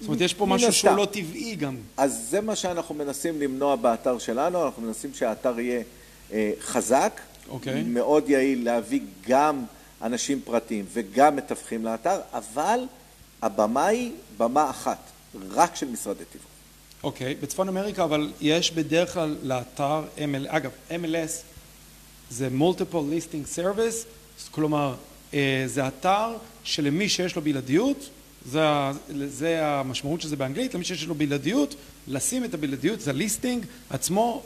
זאת 0.00 0.08
אומרת, 0.08 0.20
יש 0.20 0.34
פה 0.34 0.46
משהו 0.46 0.72
שהוא 0.72 0.96
לא 0.96 1.04
טבעי 1.04 1.54
גם. 1.54 1.76
אז 1.96 2.26
זה 2.30 2.40
מה 2.40 2.56
שאנחנו 2.56 2.94
מנסים 2.94 3.40
למנוע 3.40 3.76
באתר 3.76 4.18
שלנו, 4.18 4.66
אנחנו 4.66 4.82
מנסים 4.82 5.14
שהאתר 5.14 5.60
יהיה 5.60 5.82
אה, 6.32 6.52
חזק, 6.60 7.20
okay. 7.20 7.50
אוקיי. 7.50 7.82
מאוד 7.82 8.28
יעיל 8.28 8.64
להביא 8.64 9.00
גם 9.28 9.64
אנשים 10.02 10.40
פרטיים 10.44 10.84
וגם 10.92 11.36
מתווכים 11.36 11.84
לאתר, 11.84 12.20
אבל 12.32 12.80
הבמה 13.42 13.86
היא 13.86 14.12
במה 14.36 14.70
אחת, 14.70 14.98
רק 15.50 15.76
של 15.76 15.88
משרדי 15.88 16.24
תיווך. 16.24 16.46
אוקיי, 17.02 17.32
okay. 17.32 17.42
בצפון 17.42 17.68
אמריקה 17.68 18.04
אבל 18.04 18.32
יש 18.40 18.72
בדרך 18.72 19.14
כלל 19.14 19.36
לאתר 19.42 20.02
ML, 20.16 20.46
אגב, 20.48 20.70
MLS 20.90 21.42
זה 22.30 22.48
multiple 22.58 22.92
listing 22.92 23.58
service, 23.58 24.06
כלומר 24.50 24.94
זה 25.66 25.88
אתר 25.88 26.36
שלמי 26.64 27.08
שיש 27.08 27.36
לו 27.36 27.42
בלעדיות, 27.42 28.10
זה, 28.46 28.60
זה 29.26 29.66
המשמעות 29.66 30.20
של 30.20 30.28
זה 30.28 30.36
באנגלית, 30.36 30.74
למי 30.74 30.84
שיש 30.84 31.06
לו 31.06 31.14
בלעדיות, 31.14 31.74
לשים 32.08 32.44
את 32.44 32.54
הבלעדיות, 32.54 33.00
זה 33.00 33.12
ליסטינג 33.12 33.66
עצמו 33.90 34.42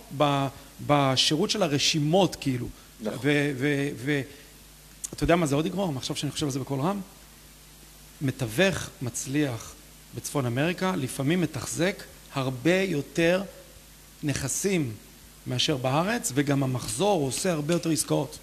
בשירות 0.86 1.50
של 1.50 1.62
הרשימות 1.62 2.36
כאילו. 2.40 2.68
נכון. 3.00 3.30
ואתה 4.04 5.24
יודע 5.24 5.36
מה 5.36 5.46
זה 5.46 5.54
עוד 5.54 5.66
יגרום? 5.66 5.96
עכשיו 5.96 6.16
שאני 6.16 6.32
חושב 6.32 6.46
על 6.46 6.52
זה 6.52 6.60
בקול 6.60 6.80
רם? 6.80 7.00
מתווך 8.20 8.90
מצליח 9.02 9.74
בצפון 10.14 10.46
אמריקה, 10.46 10.96
לפעמים 10.96 11.40
מתחזק 11.40 12.02
הרבה 12.34 12.80
יותר 12.82 13.42
נכסים 14.22 14.92
מאשר 15.46 15.76
בארץ, 15.76 16.32
וגם 16.34 16.62
המחזור 16.62 17.26
עושה 17.26 17.52
הרבה 17.52 17.74
יותר 17.74 17.90
עסקאות. 17.90 18.38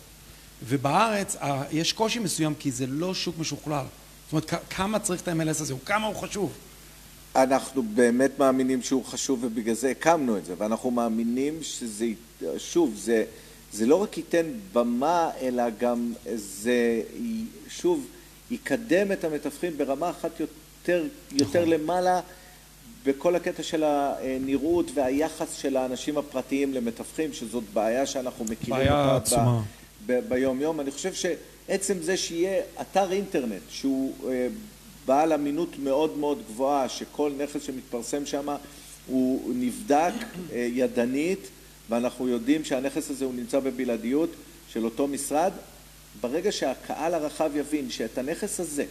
ובארץ 0.67 1.35
יש 1.71 1.93
קושי 1.93 2.19
מסוים 2.19 2.53
כי 2.59 2.71
זה 2.71 2.87
לא 2.87 3.13
שוק 3.13 3.35
משוכלל. 3.39 3.85
זאת 4.31 4.49
אומרת, 4.51 4.63
כמה 4.69 4.99
צריך 4.99 5.21
את 5.21 5.27
ה-MLS 5.27 5.49
הזה, 5.49 5.73
כמה 5.85 6.07
הוא 6.07 6.15
חשוב. 6.15 6.51
אנחנו 7.35 7.83
באמת 7.83 8.39
מאמינים 8.39 8.81
שהוא 8.81 9.05
חשוב 9.05 9.43
ובגלל 9.43 9.75
זה 9.75 9.89
הקמנו 9.89 10.37
את 10.37 10.45
זה, 10.45 10.53
ואנחנו 10.57 10.91
מאמינים 10.91 11.53
שזה, 11.61 12.07
שוב, 12.57 12.95
זה, 12.97 13.23
זה 13.73 13.85
לא 13.85 13.95
רק 13.95 14.17
ייתן 14.17 14.45
במה, 14.73 15.29
אלא 15.41 15.63
גם 15.79 16.13
זה, 16.35 17.01
שוב, 17.67 18.07
יקדם 18.51 19.11
את 19.11 19.23
המתווכים 19.23 19.77
ברמה 19.77 20.09
אחת 20.09 20.39
יותר, 20.39 21.03
יותר 21.31 21.59
נכון. 21.59 21.69
למעלה 21.69 22.19
בכל 23.05 23.35
הקטע 23.35 23.63
של 23.63 23.83
הנראות 23.83 24.91
והיחס 24.93 25.53
של 25.53 25.77
האנשים 25.77 26.17
הפרטיים 26.17 26.73
למתווכים, 26.73 27.33
שזאת 27.33 27.63
בעיה 27.73 28.05
שאנחנו 28.05 28.45
מכירים 28.45 28.79
בעיה 28.79 29.03
אותה 29.03 29.15
עצומה. 29.15 29.43
ביום 29.43 29.80
יום. 30.37 30.79
אני 30.79 30.91
חושב 30.91 31.13
שעצם 31.13 32.01
זה 32.01 32.17
שיהיה 32.17 32.63
אתר 32.81 33.11
אינטרנט 33.11 33.61
שהוא 33.69 34.13
אה, 34.29 34.47
בעל 35.05 35.33
אמינות 35.33 35.69
מאוד 35.79 36.17
מאוד 36.17 36.43
גבוהה, 36.47 36.89
שכל 36.89 37.31
נכס 37.37 37.61
שמתפרסם 37.61 38.25
שם 38.25 38.49
הוא 39.07 39.53
נבדק 39.55 40.13
אה, 40.51 40.67
ידנית, 40.71 41.47
ואנחנו 41.89 42.27
יודעים 42.27 42.65
שהנכס 42.65 43.09
הזה 43.09 43.25
הוא 43.25 43.33
נמצא 43.33 43.59
בבלעדיות 43.59 44.29
של 44.69 44.85
אותו 44.85 45.07
משרד, 45.07 45.51
ברגע 46.21 46.51
שהקהל 46.51 47.13
הרחב 47.13 47.51
יבין 47.55 47.89
שאת 47.89 48.17
הנכס 48.17 48.59
הזה 48.59 48.85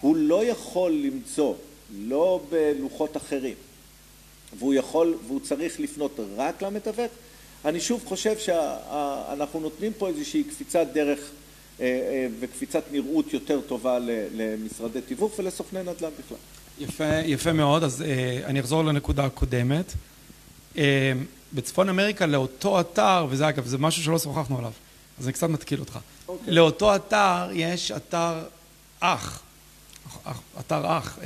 הוא 0.00 0.16
לא 0.16 0.44
יכול 0.44 0.92
למצוא 0.92 1.54
לא 1.98 2.40
בלוחות 2.50 3.16
אחרים, 3.16 3.54
והוא 4.58 4.74
יכול 4.74 5.14
והוא 5.26 5.40
צריך 5.40 5.80
לפנות 5.80 6.20
רק 6.36 6.62
למתווך, 6.62 7.10
אני 7.64 7.80
שוב 7.80 8.02
חושב 8.04 8.38
שאנחנו 8.38 9.60
נותנים 9.60 9.92
פה 9.98 10.08
איזושהי 10.08 10.44
קפיצת 10.44 10.86
דרך 10.94 11.18
אה, 11.80 11.86
אה, 11.86 12.26
וקפיצת 12.40 12.82
נראות 12.92 13.32
יותר 13.32 13.60
טובה 13.60 13.98
למשרדי 14.34 15.00
תיווך 15.00 15.38
ולסוכני 15.38 15.80
נדל"ן 15.80 16.10
בכלל. 16.18 16.36
יפה, 16.78 17.14
יפה 17.24 17.52
מאוד, 17.52 17.84
אז 17.84 18.02
אה, 18.02 18.40
אני 18.44 18.60
אחזור 18.60 18.84
לנקודה 18.84 19.24
הקודמת. 19.24 19.92
בצפון 21.54 21.88
אמריקה 21.88 22.26
לאותו 22.26 22.80
אתר, 22.80 23.26
וזה 23.30 23.48
אגב, 23.48 23.66
זה 23.66 23.78
משהו 23.78 24.02
שלא 24.02 24.18
שוחחנו 24.18 24.58
עליו, 24.58 24.72
אז 25.18 25.26
אני 25.26 25.32
קצת 25.32 25.48
מתקיל 25.48 25.80
אותך. 25.80 25.94
Okay. 25.96 26.28
אוקיי. 26.28 26.54
לאותו 26.54 26.96
אתר 26.96 27.48
יש 27.52 27.92
אתר 27.92 28.34
אח, 29.00 29.42
אתר 30.60 30.98
אח, 30.98 31.18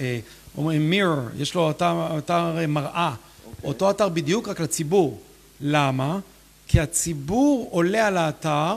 אומרים 0.57 0.93
mirror, 0.93 1.41
יש 1.41 1.55
לו 1.55 1.71
אתר, 1.71 2.19
אתר 2.19 2.67
מראה, 2.69 3.15
okay. 3.15 3.49
אוקיי. 3.49 3.69
אותו 3.69 3.91
אתר 3.91 4.09
בדיוק 4.09 4.49
רק 4.49 4.61
לציבור. 4.61 5.21
למה? 5.61 6.19
כי 6.69 6.81
הציבור 6.81 7.69
עולה 7.71 8.07
על 8.07 8.17
האתר, 8.17 8.77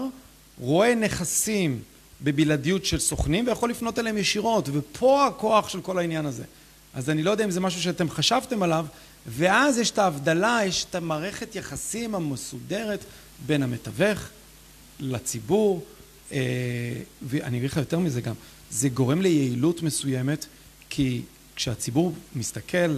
רואה 0.60 0.96
נכסים 0.96 1.80
בבלעדיות 2.22 2.86
של 2.86 3.00
סוכנים 3.00 3.48
ויכול 3.48 3.70
לפנות 3.70 4.00
אליהם 4.00 4.18
ישירות, 4.18 4.70
ופה 4.74 5.28
הכוח 5.28 5.70
של 5.70 5.82
כל 5.82 5.98
העניין 5.98 6.26
הזה. 6.26 6.44
אז 6.94 7.10
אני 7.10 7.24
לא 7.24 7.32
יודע 7.32 7.44
אם 7.46 7.52
זה 7.52 7.60
משהו 7.60 7.82
שאתם 7.82 8.10
חשבתם 8.10 8.64
עליו, 8.64 8.86
ואז 9.28 9.78
יש 9.78 9.92
את 9.92 9.98
ההבדלה, 9.98 10.60
יש 10.66 10.86
את 10.90 10.96
המערכת 10.96 11.56
יחסים 11.56 12.16
המסודרת 12.16 13.00
בין 13.46 13.64
המתווך 13.64 14.30
לציבור, 15.00 15.84
אה, 16.32 16.40
ואני 17.22 17.58
אגיד 17.58 17.70
לך 17.70 17.78
יותר 17.78 18.00
מזה 18.00 18.22
גם, 18.22 18.34
זה 18.72 18.90
גורם 18.90 19.22
ליעילות 19.22 19.84
מסוימת, 19.84 20.46
כי 20.90 21.22
כשהציבור 21.60 22.14
מסתכל 22.36 22.96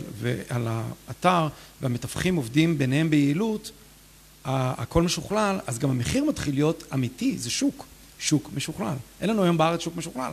על 0.50 0.68
האתר 0.68 1.48
והמתווכים 1.82 2.36
עובדים 2.36 2.78
ביניהם 2.78 3.10
ביעילות, 3.10 3.72
הכל 4.46 5.02
משוכלל, 5.02 5.60
אז 5.68 5.80
גם 5.80 5.90
המחיר 5.90 6.24
מתחיל 6.24 6.54
להיות 6.54 6.84
אמיתי, 6.94 7.38
זה 7.38 7.50
שוק, 7.50 7.86
שוק 8.20 8.50
משוכלל. 8.56 8.96
אין 9.22 9.30
לנו 9.30 9.44
היום 9.44 9.58
בארץ 9.58 9.80
שוק 9.80 9.96
משוכלל. 9.96 10.32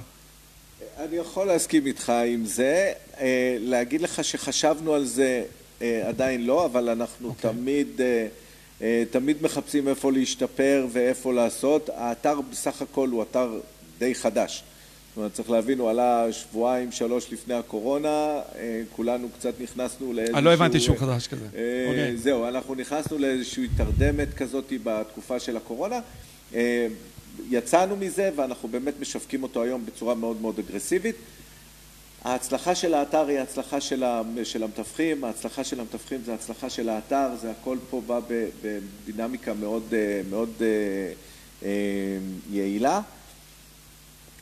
אני 0.98 1.16
יכול 1.16 1.46
להסכים 1.46 1.86
איתך 1.86 2.12
עם 2.26 2.44
זה, 2.44 2.92
אה, 3.20 3.56
להגיד 3.60 4.00
לך 4.00 4.24
שחשבנו 4.24 4.94
על 4.94 5.04
זה 5.04 5.44
אה, 5.82 6.08
עדיין 6.08 6.46
לא, 6.46 6.66
אבל 6.66 6.88
אנחנו 6.88 7.28
okay. 7.28 7.30
אוקיי. 7.30 7.50
תמיד, 7.50 8.00
אה, 8.80 9.04
תמיד 9.10 9.36
מחפשים 9.42 9.88
איפה 9.88 10.12
להשתפר 10.12 10.86
ואיפה 10.92 11.32
לעשות. 11.32 11.90
האתר 11.94 12.40
בסך 12.50 12.82
הכל 12.82 13.08
הוא 13.08 13.22
אתר 13.22 13.60
די 13.98 14.14
חדש. 14.14 14.62
זאת 15.18 15.20
אומרת, 15.22 15.32
צריך 15.32 15.50
להבין, 15.50 15.78
הוא 15.78 15.90
עלה 15.90 16.26
שבועיים, 16.32 16.92
שלוש 16.92 17.32
לפני 17.32 17.54
הקורונה, 17.54 18.08
אה, 18.08 18.82
כולנו 18.96 19.28
קצת 19.38 19.60
נכנסנו 19.60 20.12
לאיזשהו... 20.12 20.36
אני 20.36 20.44
לא 20.44 20.52
הבנתי 20.52 20.80
שהוא 20.80 20.96
חדש 20.96 21.26
כזה. 21.26 21.46
אה, 21.56 21.86
אוקיי. 21.88 22.16
זהו, 22.16 22.48
אנחנו 22.48 22.74
נכנסנו 22.74 23.18
לאיזושהי 23.18 23.68
תרדמת 23.76 24.34
כזאת 24.34 24.72
בתקופה 24.84 25.40
של 25.40 25.56
הקורונה. 25.56 26.00
אה, 26.54 26.86
יצאנו 27.50 27.96
מזה 27.96 28.30
ואנחנו 28.36 28.68
באמת 28.68 28.94
משווקים 29.00 29.42
אותו 29.42 29.62
היום 29.62 29.86
בצורה 29.86 30.14
מאוד 30.14 30.40
מאוד 30.40 30.58
אגרסיבית. 30.58 31.16
ההצלחה 32.24 32.74
של 32.74 32.94
האתר 32.94 33.26
היא 33.26 33.38
ההצלחה 33.38 33.80
של, 33.80 34.02
המתווכים, 34.62 35.24
ההצלחה 35.24 35.64
של 35.64 35.80
המתווכים 35.80 36.20
זה 36.24 36.32
ההצלחה 36.32 36.70
של 36.70 36.88
האתר, 36.88 37.28
זה 37.40 37.50
הכל 37.50 37.76
פה 37.90 38.02
בא 38.06 38.20
בדינמיקה 38.62 39.54
מאוד, 39.54 39.94
מאוד 40.30 40.62
יעילה. 42.50 43.00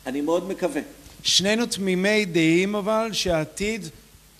אני 0.06 0.20
מאוד 0.20 0.48
מקווה. 0.48 0.80
שנינו 1.22 1.66
תמימי 1.66 2.24
דעים 2.24 2.74
אבל 2.74 3.08
שהעתיד 3.12 3.88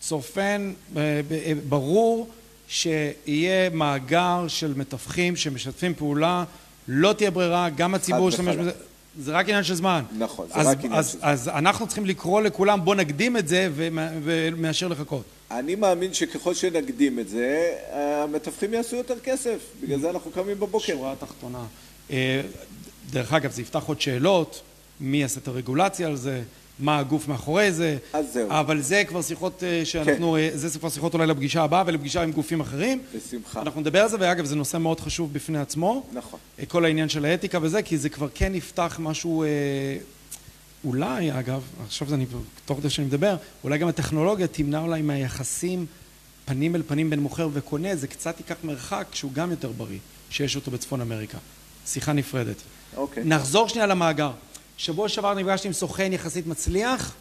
צופן 0.01 0.73
אה, 0.97 1.21
אה, 1.31 1.53
ברור 1.69 2.29
שיהיה 2.69 3.71
מאגר 3.71 4.45
של 4.49 4.75
מתווכים 4.77 5.37
שמשתפים 5.37 5.95
פעולה, 5.95 6.45
לא 6.89 7.13
תהיה 7.13 7.31
ברירה, 7.31 7.69
גם 7.71 7.95
הציבור 7.95 8.29
ישתמש 8.29 8.57
בזה, 8.57 8.71
זה 9.19 9.33
רק 9.33 9.49
עניין 9.49 9.65
של 9.65 9.75
זמן. 9.75 10.03
נכון, 10.19 10.47
זה 10.49 10.55
אז, 10.55 10.67
רק 10.67 10.79
עניין 10.79 10.93
אז, 10.93 11.13
של 11.13 11.19
זמן. 11.19 11.29
אז 11.29 11.49
אנחנו 11.49 11.87
צריכים 11.87 12.07
לקרוא 12.07 12.41
לכולם 12.41 12.85
בוא 12.85 12.95
נקדים 12.95 13.37
את 13.37 13.49
זה 13.49 13.69
ומאשר 13.75 14.89
לחכות. 14.89 15.25
אני 15.51 15.75
מאמין 15.75 16.15
שככל 16.15 16.55
שנקדים 16.55 17.19
את 17.19 17.29
זה, 17.29 17.73
המתווכים 17.93 18.75
יעשו 18.75 18.97
יותר 18.97 19.19
כסף, 19.21 19.59
בגלל 19.83 20.01
זה 20.01 20.11
אנחנו 20.11 20.31
קמים 20.31 20.61
בבוקר. 20.61 20.87
שורה 20.87 21.15
תחתונה. 21.19 21.65
אה, 22.11 22.41
דרך 23.11 23.33
אגב, 23.33 23.51
זה 23.51 23.63
יפתח 23.63 23.83
עוד 23.87 24.01
שאלות. 24.01 24.63
מי 25.01 25.17
יעשה 25.17 25.41
את 25.41 25.49
הרגולציה 25.49 26.07
על 26.07 26.17
זה, 26.17 26.43
מה 26.79 26.99
הגוף 26.99 27.29
מאחורי 27.29 27.73
זה. 27.73 27.97
אז 28.13 28.33
זהו. 28.33 28.51
אבל 28.51 28.81
זה 28.81 29.03
כבר 29.09 29.23
שיחות 29.23 29.63
אה, 29.63 29.85
שאנחנו, 29.85 30.33
כן. 30.33 30.39
אה, 30.39 30.51
זה 30.59 30.79
כבר 30.79 30.89
שיחות 30.89 31.15
אולי 31.15 31.27
לפגישה 31.27 31.63
הבאה 31.63 31.83
ולפגישה 31.87 32.23
עם 32.23 32.33
גופים 32.33 32.61
אחרים. 32.61 33.03
בשמחה. 33.17 33.63
אנחנו 33.63 33.81
נדבר 33.81 34.03
על 34.03 34.09
זה, 34.09 34.17
ואגב, 34.21 34.45
זה 34.45 34.57
נושא 34.57 34.77
מאוד 34.77 35.01
חשוב 35.01 35.33
בפני 35.33 35.59
עצמו. 35.59 36.07
נכון. 36.13 36.41
אה, 36.59 36.67
כל 36.67 36.85
העניין 36.85 37.09
של 37.09 37.25
האתיקה 37.25 37.59
וזה, 37.63 37.83
כי 37.83 37.99
זה 37.99 38.09
כבר 38.09 38.29
כן 38.35 38.55
יפתח 38.55 38.97
משהו, 39.03 39.45
אולי, 40.85 41.39
אגב, 41.39 41.63
עכשיו 41.87 42.15
אני, 42.15 42.27
תוך 42.65 42.79
כדי 42.79 42.91
שאני 42.91 43.07
מדבר, 43.07 43.37
אולי 43.65 43.79
גם 43.79 43.89
הטכנולוגיה 43.89 44.47
תמנע 44.47 44.81
אולי 44.81 45.03
מהיחסים 45.03 45.87
פנים 46.45 46.77
אל 46.77 46.83
פנים 46.87 47.11
בין 47.11 47.21
מוכר 47.21 47.49
וקונה, 47.53 47.97
זה 47.97 48.07
קצת 48.07 48.39
ייקח 48.39 48.57
מרחק 48.65 49.07
שהוא 49.13 49.33
גם 49.33 49.51
יותר 49.51 49.73
בריא, 49.73 49.99
שיש 50.31 50.57
אותו 50.57 50.71
בצפון 50.71 51.01
אמריקה. 51.01 51.39
שיחה 51.87 52.13
נפרדת. 52.13 52.57
אוקיי. 52.97 53.25
נחזור 53.25 53.69
שנייה 53.69 53.87
למאגר. 53.87 54.31
שבוע 54.77 55.09
שעבר 55.09 55.35
נפגשתי 55.35 55.69
עם 55.69 55.75
סוכן 55.75 56.13
יחסית 56.13 56.47
מצליח, 56.47 57.15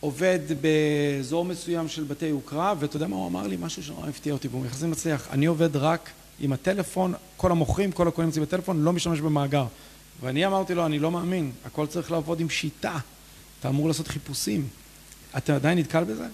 עובד 0.00 0.38
באזור 0.60 1.44
מסוים 1.44 1.88
של 1.88 2.04
בתי 2.04 2.26
יוקרה, 2.26 2.74
ואתה 2.78 2.96
יודע 2.96 3.06
מה 3.06 3.16
הוא 3.16 3.28
אמר 3.28 3.46
לי? 3.46 3.56
משהו 3.60 3.82
שנורא 3.82 4.08
הפתיע 4.08 4.32
אותי, 4.32 4.48
והוא 4.48 4.66
יחסית 4.66 4.88
מצליח. 4.88 5.28
אני 5.30 5.46
עובד 5.46 5.76
רק 5.76 6.10
עם 6.40 6.52
הטלפון, 6.52 7.14
כל 7.36 7.50
המוכרים, 7.50 7.92
כל 7.92 8.08
הקונים 8.08 8.30
אצלי 8.30 8.42
בטלפון, 8.42 8.82
לא 8.82 8.92
משתמש 8.92 9.20
במאגר. 9.20 9.66
ואני 10.20 10.46
אמרתי 10.46 10.74
לו, 10.74 10.86
אני 10.86 10.98
לא 10.98 11.10
מאמין, 11.10 11.52
הכל 11.64 11.86
צריך 11.86 12.10
לעבוד 12.10 12.40
עם 12.40 12.50
שיטה. 12.50 12.98
אתה 13.60 13.68
אמור 13.68 13.88
לעשות 13.88 14.08
חיפושים. 14.08 14.68
אתה 15.36 15.54
עדיין 15.54 15.78
נתקל 15.78 16.04
בזה? 16.04 16.26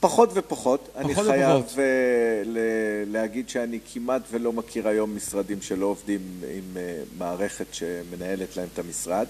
פחות 0.00 0.30
ופחות. 0.34 0.88
אני 0.96 1.14
פחות 1.14 1.26
חייב 1.26 1.56
ופחות. 1.60 1.78
אה, 1.78 1.84
ל- 2.44 2.58
להגיד 3.12 3.48
שאני 3.48 3.78
כמעט 3.92 4.22
ולא 4.30 4.52
מכיר 4.52 4.88
היום 4.88 5.16
משרדים 5.16 5.62
שלא 5.62 5.86
עובדים 5.86 6.20
עם 6.56 6.76
אה, 6.76 6.96
מערכת 7.18 7.66
שמנהלת 7.72 8.56
להם 8.56 8.68
את 8.74 8.78
המשרד. 8.78 9.26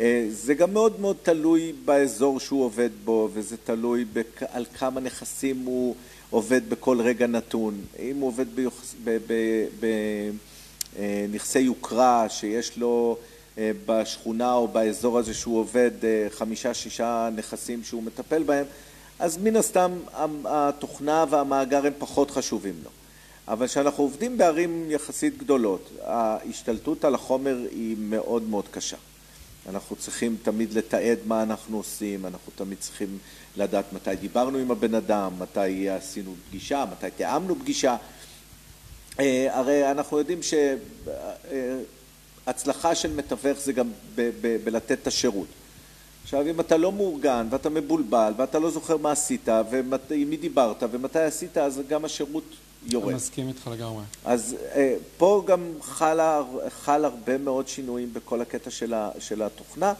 אה, 0.00 0.26
זה 0.30 0.54
גם 0.54 0.72
מאוד 0.72 1.00
מאוד 1.00 1.16
תלוי 1.22 1.72
באזור 1.84 2.40
שהוא 2.40 2.64
עובד 2.64 2.90
בו, 3.04 3.28
וזה 3.32 3.56
תלוי 3.64 4.04
בכ- 4.12 4.42
על 4.52 4.64
כמה 4.78 5.00
נכסים 5.00 5.62
הוא 5.64 5.94
עובד 6.30 6.70
בכל 6.70 7.00
רגע 7.00 7.26
נתון. 7.26 7.74
אם 7.98 8.16
הוא 8.20 8.28
עובד 8.28 8.46
ביוחס- 8.54 8.94
ב- 9.04 9.18
ב- 9.26 9.66
ב- 9.80 10.30
יוקרה 11.58 12.26
שיש 12.28 12.76
לו 12.78 13.16
בשכונה 13.86 14.52
או 14.54 14.68
באזור 14.68 15.18
הזה 15.18 15.34
שהוא 15.34 15.58
עובד 15.58 15.90
אה, 16.04 16.26
חמישה-שישה 16.30 17.28
נכסים 17.36 17.84
שהוא 17.84 18.02
מטפל 18.02 18.42
בהם, 18.42 18.64
אז 19.20 19.36
מן 19.36 19.56
הסתם 19.56 19.92
התוכנה 20.44 21.24
והמאגר 21.30 21.86
הם 21.86 21.92
פחות 21.98 22.30
חשובים 22.30 22.74
לו. 22.84 22.90
אבל 23.48 23.66
כשאנחנו 23.66 24.04
עובדים 24.04 24.38
בערים 24.38 24.90
יחסית 24.90 25.38
גדולות, 25.38 25.90
ההשתלטות 26.04 27.04
על 27.04 27.14
החומר 27.14 27.58
היא 27.70 27.96
מאוד 27.98 28.42
מאוד 28.42 28.64
קשה. 28.70 28.96
אנחנו 29.68 29.96
צריכים 29.96 30.36
תמיד 30.42 30.72
לתעד 30.72 31.18
מה 31.26 31.42
אנחנו 31.42 31.76
עושים, 31.76 32.26
אנחנו 32.26 32.52
תמיד 32.56 32.78
צריכים 32.80 33.18
לדעת 33.56 33.92
מתי 33.92 34.16
דיברנו 34.16 34.58
עם 34.58 34.70
הבן 34.70 34.94
אדם, 34.94 35.32
מתי 35.38 35.88
עשינו 35.88 36.34
פגישה, 36.48 36.84
מתי 36.92 37.10
תיאמנו 37.16 37.58
פגישה. 37.58 37.96
אה, 39.20 39.48
הרי 39.50 39.90
אנחנו 39.90 40.18
יודעים 40.18 40.40
שהצלחה 42.46 42.94
של 42.94 43.12
מתווך 43.12 43.58
זה 43.58 43.72
גם 43.72 43.90
בלתת 44.64 44.92
את 44.92 45.06
השירות. 45.06 45.48
עכשיו, 46.30 46.46
אם 46.50 46.60
אתה 46.60 46.76
לא 46.76 46.92
מאורגן 46.92 47.46
ואתה 47.50 47.70
מבולבל 47.70 48.32
ואתה 48.36 48.58
לא 48.58 48.70
זוכר 48.70 48.96
מה 48.96 49.10
עשית 49.12 49.48
ועם 49.70 49.92
מי 50.26 50.36
דיברת 50.36 50.82
ומתי 50.90 51.18
עשית, 51.18 51.58
אז 51.58 51.80
גם 51.88 52.04
השירות 52.04 52.42
יורד. 52.86 53.06
אני 53.06 53.14
מסכים 53.14 53.48
איתך 53.48 53.66
לגמרי. 53.72 54.02
אז 54.24 54.56
אה, 54.74 54.94
פה 55.18 55.42
גם 55.46 55.60
חלה, 55.82 56.42
חל 56.68 57.04
הרבה 57.04 57.38
מאוד 57.38 57.68
שינויים 57.68 58.08
בכל 58.12 58.40
הקטע 58.40 58.70
של, 58.70 58.94
ה, 58.94 59.10
של 59.18 59.42
התוכנה, 59.42 59.92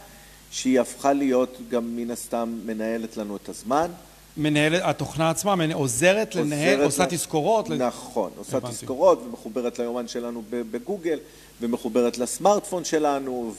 שהיא 0.51 0.81
הפכה 0.81 1.13
להיות 1.13 1.57
גם 1.71 1.97
מן 1.97 2.11
הסתם 2.11 2.59
מנהלת 2.67 3.17
לנו 3.17 3.37
את 3.37 3.49
הזמן. 3.49 3.91
מנהלת, 4.37 4.81
התוכנה 4.85 5.31
עצמה 5.31 5.55
מנ- 5.57 5.73
עוזרת 5.73 6.35
לנהל, 6.35 6.69
עוזרת 6.75 6.85
עושה 6.85 7.03
לה- 7.03 7.09
תזכורות. 7.11 7.69
ל- 7.69 7.75
נכון, 7.87 8.31
עושה 8.39 8.57
הבנתי. 8.57 8.75
תזכורות 8.75 9.23
ומחוברת 9.27 9.79
ליומן 9.79 10.09
שלנו 10.09 10.43
בגוגל 10.51 11.19
ומחוברת 11.61 12.19
לסמארטפון 12.19 12.85
שלנו 12.85 13.53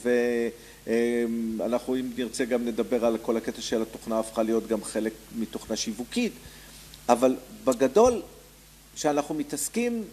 ואנחנו 0.86 1.96
אם 1.96 2.10
נרצה 2.16 2.44
גם 2.44 2.64
נדבר 2.64 3.04
על 3.04 3.18
כל 3.18 3.36
הקטע 3.36 3.60
של 3.60 3.82
התוכנה 3.82 4.18
הפכה 4.18 4.42
להיות 4.42 4.66
גם 4.66 4.84
חלק 4.84 5.12
מתוכנה 5.38 5.76
שיווקית 5.76 6.32
אבל 7.08 7.36
בגדול 7.64 8.22
כשאנחנו 8.94 9.34
מתעסקים 9.34 10.04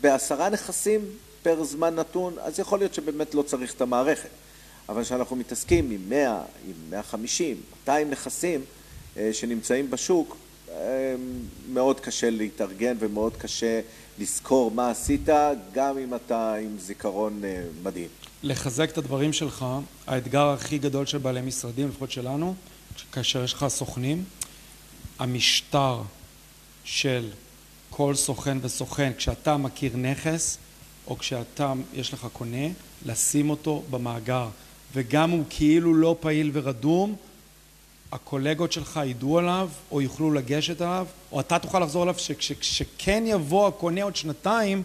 בעשרה 0.00 0.48
נכסים 0.48 1.00
פר 1.42 1.64
זמן 1.64 1.94
נתון 1.94 2.36
אז 2.38 2.58
יכול 2.58 2.78
להיות 2.78 2.94
שבאמת 2.94 3.34
לא 3.34 3.42
צריך 3.42 3.74
את 3.74 3.80
המערכת 3.80 4.28
אבל 4.88 5.02
כשאנחנו 5.02 5.36
מתעסקים 5.36 5.90
עם 5.90 6.00
100, 6.08 6.42
עם 6.66 6.74
150, 6.90 7.56
200 7.80 8.10
נכסים 8.10 8.60
אה, 9.16 9.30
שנמצאים 9.32 9.90
בשוק 9.90 10.36
אה, 10.70 11.14
מאוד 11.72 12.00
קשה 12.00 12.30
להתארגן 12.30 12.96
ומאוד 12.98 13.36
קשה 13.36 13.80
לזכור 14.18 14.70
מה 14.70 14.90
עשית, 14.90 15.28
גם 15.72 15.98
אם 15.98 16.14
אתה 16.14 16.54
עם 16.54 16.78
זיכרון 16.78 17.44
אה, 17.44 17.62
מדהים. 17.82 18.08
לחזק 18.42 18.90
את 18.90 18.98
הדברים 18.98 19.32
שלך, 19.32 19.66
האתגר 20.06 20.48
הכי 20.48 20.78
גדול 20.78 21.06
של 21.06 21.18
בעלי 21.18 21.40
משרדים, 21.40 21.88
לפחות 21.88 22.10
שלנו, 22.10 22.54
כאשר 23.12 23.44
יש 23.44 23.52
לך 23.52 23.68
סוכנים, 23.68 24.24
המשטר 25.18 26.02
של 26.84 27.30
כל 27.90 28.14
סוכן 28.14 28.58
וסוכן, 28.62 29.12
כשאתה 29.16 29.56
מכיר 29.56 29.96
נכס, 29.96 30.58
או 31.06 31.18
כשאתה, 31.18 31.72
יש 31.94 32.12
לך 32.14 32.26
קונה, 32.32 32.66
לשים 33.06 33.50
אותו 33.50 33.82
במאגר. 33.90 34.48
וגם 34.94 35.30
הוא 35.30 35.44
כאילו 35.50 35.94
לא 35.94 36.16
פעיל 36.20 36.50
ורדום, 36.52 37.16
הקולגות 38.12 38.72
שלך 38.72 39.00
ידעו 39.06 39.38
עליו, 39.38 39.68
או 39.90 40.02
יוכלו 40.02 40.32
לגשת 40.32 40.80
עליו, 40.80 41.06
או 41.32 41.40
אתה 41.40 41.58
תוכל 41.58 41.80
לחזור 41.80 42.02
אליו, 42.02 42.14
שכשכן 42.18 43.24
יבוא 43.26 43.68
הקונה 43.68 44.02
עוד 44.02 44.16
שנתיים, 44.16 44.82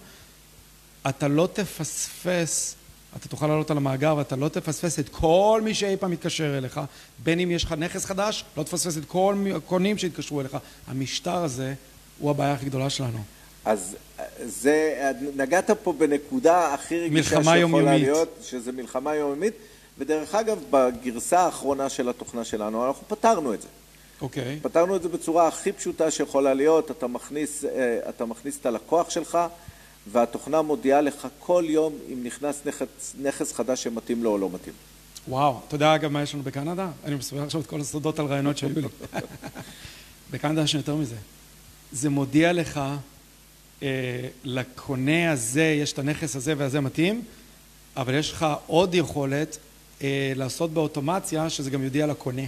אתה 1.10 1.28
לא 1.28 1.50
תפספס, 1.54 2.76
אתה 3.18 3.28
תוכל 3.28 3.48
לעלות 3.48 3.72
על 3.72 3.78
המאגר 3.78 4.16
ואתה 4.18 4.36
לא 4.36 4.50
תפספס 4.50 5.00
את 5.00 5.10
כל 5.10 5.62
מי 5.64 5.74
שאי 5.74 5.98
פעם 5.98 6.14
יתקשר 6.14 6.58
אליך, 6.58 6.82
בין 7.24 7.40
אם 7.40 7.52
יש 7.52 7.64
לך 7.64 7.72
נכס 7.72 8.06
חדש, 8.06 8.46
לא 8.58 8.64
תפספס 8.64 8.98
את 8.98 9.06
כל 9.06 9.36
הקונים 9.56 9.98
שהתקשרו 9.98 10.42
אליך. 10.42 10.58
המשטר 10.88 11.44
הזה 11.44 11.74
הוא 12.20 12.32
הבעיה 12.32 12.54
הכי 12.54 12.66
גדולה 12.66 12.90
שלנו. 12.90 13.20
אז 13.66 13.96
אה, 14.20 14.26
זה, 14.46 15.12
נגעת 15.36 15.72
פה 15.72 15.94
בנקודה 15.94 16.74
הכי 16.74 17.00
רגישה 17.00 17.30
שיכולה 17.30 17.58
יומיומית. 17.58 18.02
להיות, 18.02 18.40
שזה 18.44 18.72
מלחמה 18.72 19.16
יומיומית, 19.16 19.54
ודרך 19.98 20.36
אגב, 20.36 20.60
בגרסה 20.70 21.40
האחרונה 21.40 21.90
של 21.90 22.10
התוכנה 22.10 22.44
שלנו, 22.44 22.88
אנחנו 22.88 23.08
פתרנו 23.08 23.54
את 23.54 23.62
זה. 23.62 23.68
אוקיי. 24.22 24.60
פתרנו 24.62 24.96
את 24.96 25.04
זה 25.04 25.10
בצורה 25.10 25.48
הכי 25.48 25.72
פשוטה 25.72 26.12
שיכולה 26.12 26.54
להיות, 26.54 26.92
אתה 26.92 27.08
מכניס, 27.08 27.66
אה, 27.66 28.00
אתה 28.10 28.26
מכניס 28.26 28.58
את 28.62 28.66
הלקוח 28.66 29.10
שלך 29.10 29.38
והתוכנה 30.12 30.62
מודיעה 30.62 31.02
לך 31.02 31.28
כל 31.40 31.64
יום 31.68 31.94
אם 32.14 32.24
נכנס 32.24 32.62
נכס, 32.66 33.16
נכס 33.22 33.54
חדש 33.54 33.84
שמתאים 33.84 34.24
לו 34.24 34.32
או 34.32 34.38
לא 34.38 34.50
מתאים. 34.54 34.74
וואו, 35.28 35.60
אתה 35.68 35.76
יודע 35.76 35.96
אגב 35.96 36.12
מה 36.12 36.24
יש 36.24 36.34
לנו 36.34 36.44
בקנדה? 36.44 36.90
אני 37.04 37.16
מספר 37.16 37.44
עכשיו 37.44 37.62
את 37.62 37.68
כל 37.68 37.82
הסודות 37.82 38.20
על 38.20 38.26
רעיונות 38.26 38.58
שהיו 38.58 38.80
לי. 38.80 38.88
בקנדה 40.32 40.62
יש 40.62 40.74
יותר 40.74 40.96
מזה. 40.96 41.16
זה 41.92 42.10
מודיע 42.10 42.54
לך, 42.54 42.82
אה, 43.84 43.88
לקונה 44.44 45.32
הזה 45.32 45.64
יש 45.64 45.94
את 45.94 46.00
הנכס 46.00 46.36
הזה 46.36 46.54
והזה 46.58 46.82
מתאים, 46.82 47.24
אבל 47.98 48.14
יש 48.14 48.32
לך 48.32 48.46
עוד 48.68 48.96
יכולת 48.96 49.58
אה, 50.02 50.34
לעשות 50.36 50.74
באוטומציה, 50.74 51.50
שזה 51.50 51.70
גם 51.70 51.84
יודיע 51.84 52.08
לקונה. 52.08 52.42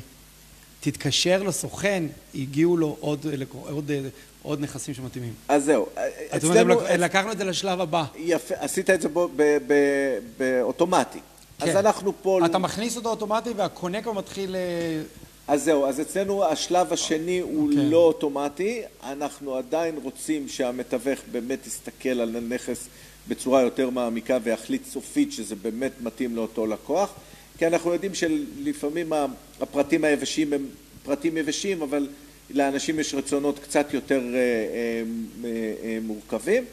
תתקשר 0.89 1.43
לסוכן, 1.43 2.03
הגיעו 2.35 2.77
לו 2.77 2.97
עוד, 2.99 3.25
עוד, 3.51 3.91
אה, 3.91 3.99
עוד 4.43 4.61
נכסים 4.61 4.93
שמתאימים. 4.93 5.33
אז 5.47 5.63
זהו, 5.63 5.85
זאת 6.33 6.43
אומרת, 6.43 6.77
לק- 6.81 6.91
לקחנו 6.99 7.31
את 7.31 7.37
זה 7.37 7.43
לשלב 7.43 7.81
הבא. 7.81 8.03
יפה, 8.17 8.55
עשית 8.59 8.89
את 8.89 9.01
זה 9.01 9.09
בו- 9.09 9.29
ב- 9.35 9.57
ב- 9.67 10.19
באוטומטי. 10.37 11.19
אז 11.59 11.69
כן. 11.69 11.77
אנחנו 11.77 12.13
פה... 12.21 12.39
אתה 12.45 12.57
מכניס 12.57 12.95
אותו 12.97 13.09
אוטומטי 13.09 13.49
והקונה 13.55 14.01
כבר 14.01 14.11
מתחיל... 14.11 14.55
אה, 14.55 15.01
אז 15.47 15.63
זהו, 15.63 15.85
אז 15.85 16.01
אצלנו 16.01 16.45
השלב 16.45 16.93
השני 16.93 17.39
הוא 17.39 17.69
כן. 17.73 17.77
לא 17.79 17.97
אוטומטי, 17.97 18.81
אנחנו 19.03 19.55
עדיין 19.55 19.95
רוצים 20.03 20.47
שהמתווך 20.47 21.19
באמת 21.31 21.67
יסתכל 21.67 22.09
על 22.09 22.35
הנכס 22.35 22.87
בצורה 23.27 23.61
יותר 23.61 23.89
מעמיקה 23.89 24.37
ויחליט 24.43 24.85
סופית 24.85 25.31
שזה 25.31 25.55
באמת 25.55 25.91
מתאים 26.01 26.35
לאותו 26.35 26.65
לקוח, 26.67 27.09
כי 27.57 27.67
אנחנו 27.67 27.93
יודעים 27.93 28.15
שלפעמים 28.15 29.13
הפרטים 29.61 30.03
היבשים 30.03 30.53
הם 30.53 30.67
פרטים 31.03 31.37
יבשים, 31.37 31.81
אבל 31.81 32.07
לאנשים 32.49 32.99
יש 32.99 33.13
רצונות 33.13 33.59
קצת 33.59 33.93
יותר 33.93 34.21
אה, 34.33 34.35
אה, 34.35 35.51
אה, 35.83 35.97
מורכבים, 36.01 36.65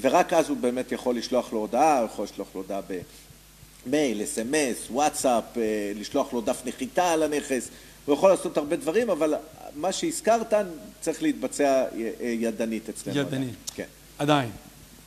ורק 0.00 0.32
אז 0.32 0.48
הוא 0.48 0.56
באמת 0.56 0.92
יכול 0.92 1.16
לשלוח 1.16 1.52
לו 1.52 1.58
הודעה, 1.58 1.98
הוא 1.98 2.06
יכול 2.06 2.24
לשלוח 2.24 2.48
לו 2.54 2.60
הודעה 2.60 2.80
ב... 2.88 2.98
מייל, 3.86 4.22
אס.אם.אס, 4.22 4.90
וואטסאפ, 4.90 5.44
לשלוח 5.94 6.32
לו 6.32 6.40
דף 6.40 6.62
נחיתה 6.64 7.12
על 7.12 7.22
הנכס, 7.22 7.68
הוא 8.04 8.14
יכול 8.14 8.30
לעשות 8.30 8.56
הרבה 8.56 8.76
דברים, 8.76 9.10
אבל 9.10 9.34
מה 9.76 9.92
שהזכרת 9.92 10.52
צריך 11.00 11.22
להתבצע 11.22 11.84
ידנית 12.20 12.88
אצלנו. 12.88 13.18
ידנית. 13.18 13.54
כן. 13.74 13.84
עדיין. 14.18 14.50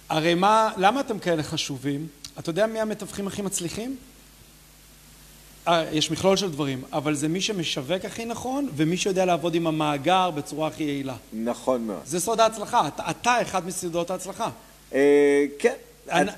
הרי 0.09 0.35
מה, 0.35 0.71
למה 0.77 0.99
אתם 0.99 1.19
כאלה 1.19 1.43
חשובים? 1.43 2.07
אתה 2.39 2.49
יודע 2.49 2.67
מי 2.67 2.79
המתווכים 2.79 3.27
הכי 3.27 3.41
מצליחים? 3.41 3.95
יש 5.91 6.11
מכלול 6.11 6.37
של 6.37 6.51
דברים, 6.51 6.83
אבל 6.93 7.15
זה 7.15 7.27
מי 7.27 7.41
שמשווק 7.41 8.05
הכי 8.05 8.25
נכון, 8.25 8.69
ומי 8.75 8.97
שיודע 8.97 9.25
לעבוד 9.25 9.55
עם 9.55 9.67
המאגר 9.67 10.31
בצורה 10.31 10.67
הכי 10.67 10.83
יעילה. 10.83 11.15
נכון 11.33 11.87
מאוד. 11.87 11.99
זה 12.05 12.19
סוד 12.19 12.39
ההצלחה, 12.39 12.87
אתה, 12.87 13.09
אתה 13.09 13.41
אחד 13.41 13.67
מסודות 13.67 14.11
ההצלחה. 14.11 14.49
אה, 14.93 15.45
כן. 15.59 15.73
אני, 16.11 16.31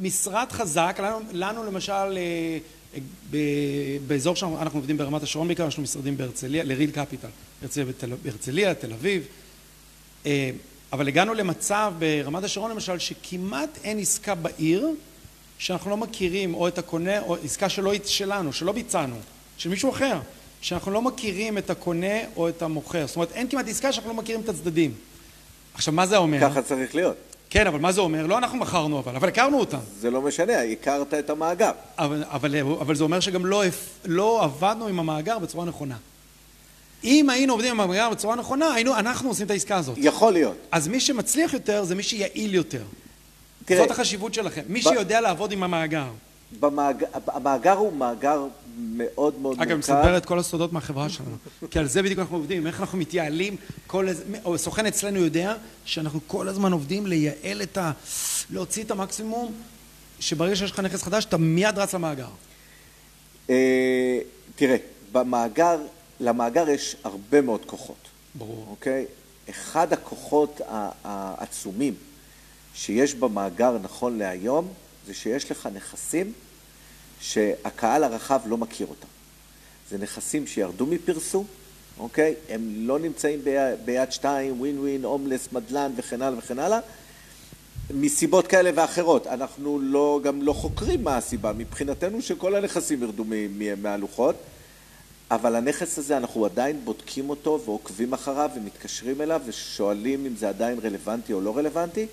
משרד 0.00 0.52
חזק, 0.52 1.00
לנו, 1.02 1.18
לנו 1.32 1.64
למשל, 1.64 1.92
אה, 1.92 2.58
ב, 3.30 3.36
באזור 4.06 4.36
שאנחנו 4.36 4.78
עובדים 4.78 4.96
ברמת 4.96 5.22
השרון 5.22 5.46
בעיקר, 5.48 5.68
יש 5.68 5.74
לנו 5.74 5.82
משרדים 5.82 6.16
בהרצליה, 6.16 6.64
לריל 6.64 6.90
קפיטל, 6.90 7.28
בהרצליה, 8.22 8.74
תל 8.74 8.92
אביב, 8.92 9.26
אה, 10.26 10.50
אבל 10.92 11.08
הגענו 11.08 11.34
למצב 11.34 11.92
ברמת 11.98 12.44
השרון 12.44 12.70
למשל, 12.70 12.98
שכמעט 12.98 13.78
אין 13.84 13.98
עסקה 13.98 14.34
בעיר 14.34 14.88
שאנחנו 15.60 15.90
לא 15.90 15.96
מכירים 15.96 16.54
או 16.54 16.68
את 16.68 16.78
הקונה, 16.78 17.20
או 17.20 17.36
עסקה 17.44 17.68
שלא 17.68 17.92
שלנו, 18.04 18.52
שלא 18.52 18.72
ביצענו, 18.72 19.16
של 19.56 19.68
מישהו 19.68 19.90
אחר, 19.90 20.18
שאנחנו 20.60 20.92
לא 20.92 21.02
מכירים 21.02 21.58
את 21.58 21.70
הקונה 21.70 22.18
או 22.36 22.48
את 22.48 22.62
המוכר. 22.62 23.06
זאת 23.06 23.16
אומרת, 23.16 23.32
אין 23.32 23.48
כמעט 23.48 23.68
עסקה 23.68 23.92
שאנחנו 23.92 24.10
לא 24.10 24.16
מכירים 24.16 24.40
את 24.40 24.48
הצדדים. 24.48 24.94
עכשיו, 25.74 25.94
מה 25.94 26.06
זה 26.06 26.16
אומר? 26.16 26.40
ככה 26.40 26.62
צריך 26.62 26.94
להיות. 26.94 27.16
כן, 27.50 27.66
אבל 27.66 27.78
מה 27.78 27.92
זה 27.92 28.00
אומר? 28.00 28.26
לא 28.26 28.38
אנחנו 28.38 28.58
מכרנו 28.58 28.98
אבל, 28.98 29.16
אבל 29.16 29.28
הכרנו 29.28 29.60
אותם. 29.60 29.78
זה 29.98 30.10
לא 30.10 30.22
משנה, 30.22 30.62
הכרת 30.62 31.14
את 31.14 31.30
המאגר. 31.30 31.70
אבל, 31.98 32.24
אבל, 32.26 32.56
אבל 32.80 32.94
זה 32.94 33.04
אומר 33.04 33.20
שגם 33.20 33.46
לא, 33.46 33.62
לא 34.04 34.44
עבדנו 34.44 34.86
עם 34.86 34.98
המאגר 34.98 35.38
בצורה 35.38 35.64
נכונה. 35.64 35.96
אם 37.04 37.30
היינו 37.30 37.52
עובדים 37.52 37.70
עם 37.70 37.80
המאגר 37.80 38.10
בצורה 38.10 38.36
נכונה, 38.36 38.74
היינו, 38.74 38.96
אנחנו 38.96 39.28
עושים 39.28 39.46
את 39.46 39.50
העסקה 39.50 39.76
הזאת. 39.76 39.94
יכול 39.98 40.32
להיות. 40.32 40.56
אז 40.72 40.88
מי 40.88 41.00
שמצליח 41.00 41.52
יותר 41.52 41.84
זה 41.84 41.94
מי 41.94 42.02
שיעיל 42.02 42.54
יותר. 42.54 42.82
תראה, 43.70 43.82
זאת 43.82 43.90
החשיבות 43.90 44.34
שלכם. 44.34 44.62
מי 44.68 44.80
ב... 44.80 44.82
שיודע 44.82 45.20
לעבוד 45.20 45.52
עם 45.52 45.62
המאגר. 45.62 46.06
במאג... 46.60 47.04
המאגר 47.26 47.72
הוא 47.72 47.92
מאגר 47.92 48.46
מאוד 48.76 49.06
מאוד 49.12 49.38
מורכב. 49.38 49.62
אגב, 49.62 49.78
מספר 49.78 50.16
את 50.16 50.26
כל 50.26 50.38
הסודות 50.38 50.72
מהחברה 50.72 51.08
שלנו. 51.08 51.36
כי 51.70 51.78
על 51.78 51.86
זה 51.86 52.02
בדיוק 52.02 52.18
אנחנו 52.18 52.36
עובדים, 52.36 52.66
איך 52.66 52.80
אנחנו 52.80 52.98
מתייעלים. 52.98 53.56
כל... 53.86 54.08
או 54.44 54.58
סוכן 54.58 54.86
אצלנו 54.86 55.18
יודע 55.18 55.54
שאנחנו 55.84 56.20
כל 56.26 56.48
הזמן 56.48 56.72
עובדים 56.72 57.06
לייעל 57.06 57.62
את 57.62 57.78
ה... 57.78 57.92
להוציא 58.50 58.84
את 58.84 58.90
המקסימום, 58.90 59.52
שברגע 60.20 60.56
שיש 60.56 60.70
לך 60.70 60.80
נכס 60.80 61.02
חדש, 61.02 61.24
אתה 61.24 61.36
מיד 61.36 61.78
רץ 61.78 61.94
למאגר. 61.94 62.28
אה, 63.50 64.18
תראה, 64.56 64.76
במאגר, 65.12 65.78
למאגר 66.20 66.68
יש 66.68 66.96
הרבה 67.04 67.40
מאוד 67.40 67.60
כוחות. 67.66 68.08
ברור. 68.34 68.66
אוקיי? 68.70 69.04
אחד 69.50 69.92
הכוחות 69.92 70.60
העצומים 71.04 71.94
שיש 72.80 73.14
במאגר 73.14 73.78
נכון 73.82 74.18
להיום, 74.18 74.68
זה 75.06 75.14
שיש 75.14 75.50
לך 75.50 75.68
נכסים 75.74 76.32
שהקהל 77.20 78.04
הרחב 78.04 78.40
לא 78.46 78.56
מכיר 78.56 78.86
אותם. 78.86 79.06
זה 79.90 79.98
נכסים 79.98 80.46
שירדו 80.46 80.86
מפרסום, 80.86 81.46
אוקיי? 81.98 82.34
הם 82.48 82.72
לא 82.76 82.98
נמצאים 82.98 83.44
ביד, 83.44 83.78
ביד 83.84 84.12
שתיים, 84.12 84.60
ווין 84.60 84.78
ווין, 84.78 85.04
הומלס, 85.04 85.48
מדלן 85.52 85.92
וכן 85.96 86.22
הלאה 86.22 86.38
וכן 86.38 86.58
הלאה, 86.58 86.78
מסיבות 87.94 88.46
כאלה 88.46 88.70
ואחרות. 88.74 89.26
אנחנו 89.26 89.78
לא, 89.80 90.20
גם 90.22 90.42
לא 90.42 90.52
חוקרים 90.52 91.04
מה 91.04 91.16
הסיבה. 91.16 91.52
מבחינתנו 91.52 92.22
שכל 92.22 92.54
הנכסים 92.54 93.02
ירדו 93.02 93.24
מהלוחות, 93.82 94.36
אבל 95.30 95.56
הנכס 95.56 95.98
הזה, 95.98 96.16
אנחנו 96.16 96.44
עדיין 96.44 96.80
בודקים 96.84 97.30
אותו 97.30 97.60
ועוקבים 97.64 98.12
אחריו 98.12 98.50
ומתקשרים 98.56 99.20
אליו 99.20 99.40
ושואלים 99.46 100.26
אם 100.26 100.36
זה 100.36 100.48
עדיין 100.48 100.78
רלוונטי 100.78 101.32
או 101.32 101.40
לא 101.40 101.56
רלוונטי. 101.56 102.06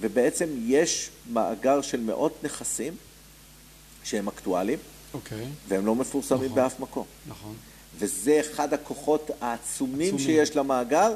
ובעצם 0.00 0.48
יש 0.66 1.10
מאגר 1.32 1.82
של 1.82 2.00
מאות 2.00 2.44
נכסים 2.44 2.96
שהם 4.04 4.28
אקטואליים, 4.28 4.78
okay. 4.78 5.14
אוקיי. 5.14 5.46
והם 5.68 5.86
לא 5.86 5.94
מפורסמים 5.94 6.44
נכון, 6.44 6.54
באף 6.54 6.80
מקום. 6.80 7.06
נכון. 7.26 7.54
וזה 7.98 8.40
אחד 8.40 8.74
הכוחות 8.74 9.30
העצומים 9.40 10.14
עצומים. 10.14 10.18
שיש 10.18 10.56
למאגר, 10.56 11.14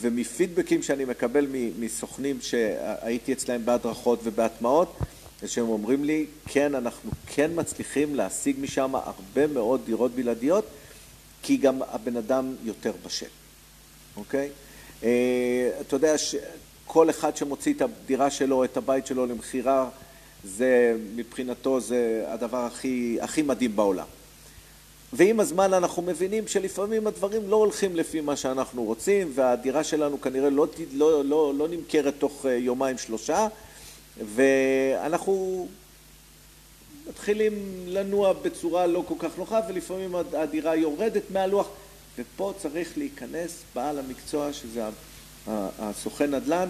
ומפידבקים 0.00 0.82
שאני 0.82 1.04
מקבל 1.04 1.46
מסוכנים 1.78 2.38
שהייתי 2.40 3.32
אצלהם 3.32 3.64
בהדרכות 3.64 4.20
ובהטמעות, 4.24 4.98
שהם 5.46 5.68
אומרים 5.68 6.04
לי, 6.04 6.26
כן, 6.46 6.74
אנחנו 6.74 7.10
כן 7.26 7.50
מצליחים 7.54 8.14
להשיג 8.14 8.56
משם 8.60 8.94
הרבה 8.94 9.46
מאוד 9.46 9.80
דירות 9.86 10.14
בלעדיות, 10.14 10.64
כי 11.42 11.56
גם 11.56 11.82
הבן 11.82 12.16
אדם 12.16 12.54
יותר 12.64 12.92
בשל, 13.06 13.26
אוקיי? 14.16 14.48
אה, 15.02 15.70
אתה 15.80 15.96
יודע, 15.96 16.14
כל 16.88 17.10
אחד 17.10 17.36
שמוציא 17.36 17.74
את 17.74 17.82
הדירה 17.82 18.30
שלו, 18.30 18.64
את 18.64 18.76
הבית 18.76 19.06
שלו 19.06 19.26
למכירה, 19.26 19.88
זה 20.44 20.96
מבחינתו 21.14 21.80
זה 21.80 22.24
הדבר 22.28 22.64
הכי, 22.64 23.18
הכי 23.20 23.42
מדהים 23.42 23.76
בעולם. 23.76 24.06
ועם 25.12 25.40
הזמן 25.40 25.74
אנחנו 25.74 26.02
מבינים 26.02 26.48
שלפעמים 26.48 27.06
הדברים 27.06 27.48
לא 27.48 27.56
הולכים 27.56 27.96
לפי 27.96 28.20
מה 28.20 28.36
שאנחנו 28.36 28.84
רוצים, 28.84 29.32
והדירה 29.34 29.84
שלנו 29.84 30.20
כנראה 30.20 30.50
לא, 30.50 30.66
לא, 30.92 31.24
לא, 31.24 31.52
לא 31.56 31.68
נמכרת 31.68 32.14
תוך 32.18 32.46
אה, 32.46 32.52
יומיים 32.52 32.98
שלושה, 32.98 33.48
ואנחנו 34.34 35.68
מתחילים 37.08 37.52
לנוע 37.86 38.32
בצורה 38.32 38.86
לא 38.86 39.04
כל 39.08 39.14
כך 39.18 39.38
נוחה, 39.38 39.60
ולפעמים 39.68 40.14
הדירה 40.14 40.76
יורדת 40.76 41.22
מהלוח, 41.30 41.68
ופה 42.18 42.52
צריך 42.58 42.98
להיכנס 42.98 43.62
בעל 43.74 43.98
המקצוע, 43.98 44.52
שזה 44.52 44.84
הסוכן 45.78 46.34
נדל"ן, 46.34 46.68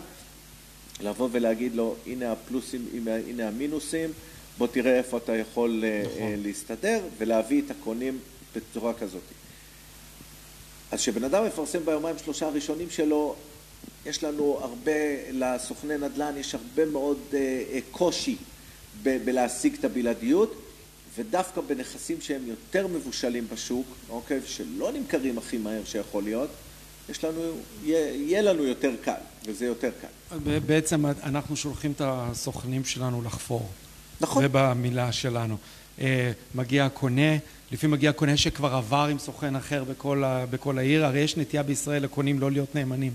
לבוא 1.00 1.28
ולהגיד 1.32 1.74
לו, 1.74 1.96
הנה 2.06 2.32
הפלוסים, 2.32 2.88
הנה 3.28 3.48
המינוסים, 3.48 4.10
בוא 4.58 4.66
תראה 4.66 4.98
איפה 4.98 5.16
אתה 5.16 5.36
יכול 5.36 5.84
אה, 5.84 6.02
נכון. 6.06 6.42
להסתדר, 6.42 7.00
ולהביא 7.18 7.62
את 7.66 7.70
הקונים 7.70 8.18
בצורה 8.56 8.94
כזאת. 8.94 9.22
אז 10.90 10.98
כשבן 10.98 11.24
אדם 11.24 11.46
מפרסם 11.46 11.84
ביומיים 11.84 12.18
שלושה 12.24 12.46
הראשונים 12.46 12.90
שלו, 12.90 13.34
יש 14.06 14.24
לנו 14.24 14.58
הרבה, 14.60 14.92
לסוכני 15.32 15.98
נדל"ן 15.98 16.32
יש 16.36 16.54
הרבה 16.54 16.84
מאוד 16.84 17.18
אה, 17.34 17.38
אה, 17.72 17.78
קושי 17.90 18.36
ב- 19.02 19.24
בלהשיג 19.24 19.74
את 19.78 19.84
הבלעדיות, 19.84 20.62
ודווקא 21.18 21.60
בנכסים 21.60 22.20
שהם 22.20 22.46
יותר 22.46 22.86
מבושלים 22.86 23.46
בשוק, 23.52 23.86
אוקיי, 24.10 24.40
שלא 24.46 24.92
נמכרים 24.92 25.38
הכי 25.38 25.58
מהר 25.58 25.84
שיכול 25.84 26.22
להיות, 26.22 26.50
יש 27.10 27.24
לנו, 27.24 27.40
יהיה, 27.84 28.14
יהיה 28.14 28.42
לנו 28.42 28.64
יותר 28.64 28.90
קל, 29.04 29.12
וזה 29.46 29.66
יותר 29.66 29.90
קל. 30.00 30.38
בעצם 30.66 31.06
אנחנו 31.06 31.56
שולחים 31.56 31.92
את 31.92 32.00
הסוכנים 32.04 32.84
שלנו 32.84 33.22
לחפור. 33.22 33.68
נכון. 34.20 34.42
זה 34.42 34.48
במילה 34.52 35.12
שלנו. 35.12 35.56
אה, 36.00 36.32
מגיע 36.54 36.86
הקונה, 36.86 37.36
לפעמים 37.72 37.92
מגיע 37.94 38.12
קונה 38.12 38.36
שכבר 38.36 38.74
עבר 38.74 39.06
עם 39.10 39.18
סוכן 39.18 39.56
אחר 39.56 39.84
בכל, 39.84 40.24
ה, 40.24 40.46
בכל 40.50 40.78
העיר, 40.78 41.06
הרי 41.06 41.20
יש 41.20 41.36
נטייה 41.36 41.62
בישראל 41.62 42.02
לקונים 42.02 42.38
לא 42.38 42.50
להיות 42.50 42.74
נאמנים. 42.74 43.12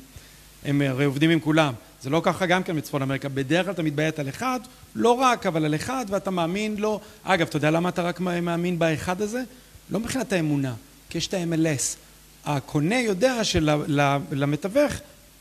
הם 0.65 0.81
הרי 0.81 1.05
עובדים 1.05 1.29
עם 1.29 1.39
כולם. 1.39 1.73
זה 2.01 2.09
לא 2.09 2.21
ככה 2.23 2.45
גם 2.45 2.63
כן 2.63 2.75
בצפון 2.75 3.01
אמריקה. 3.01 3.29
בדרך 3.29 3.65
כלל 3.65 3.73
אתה 3.73 3.83
מתביית 3.83 4.19
על 4.19 4.29
אחד, 4.29 4.59
לא 4.95 5.11
רק, 5.11 5.45
אבל 5.45 5.65
על 5.65 5.75
אחד, 5.75 6.05
ואתה 6.09 6.31
מאמין 6.31 6.77
לו. 6.77 6.99
אגב, 7.23 7.47
אתה 7.47 7.57
יודע 7.57 7.71
למה 7.71 7.89
אתה 7.89 8.01
רק 8.01 8.19
מאמין 8.19 8.79
באחד 8.79 9.21
הזה? 9.21 9.43
לא 9.89 9.99
מבחינת 9.99 10.33
האמונה, 10.33 10.73
כי 11.09 11.17
יש 11.17 11.27
את 11.27 11.33
ה-MLS. 11.33 11.97
הקונה 12.45 12.99
יודע 12.99 13.43
שלמתווך 13.43 14.93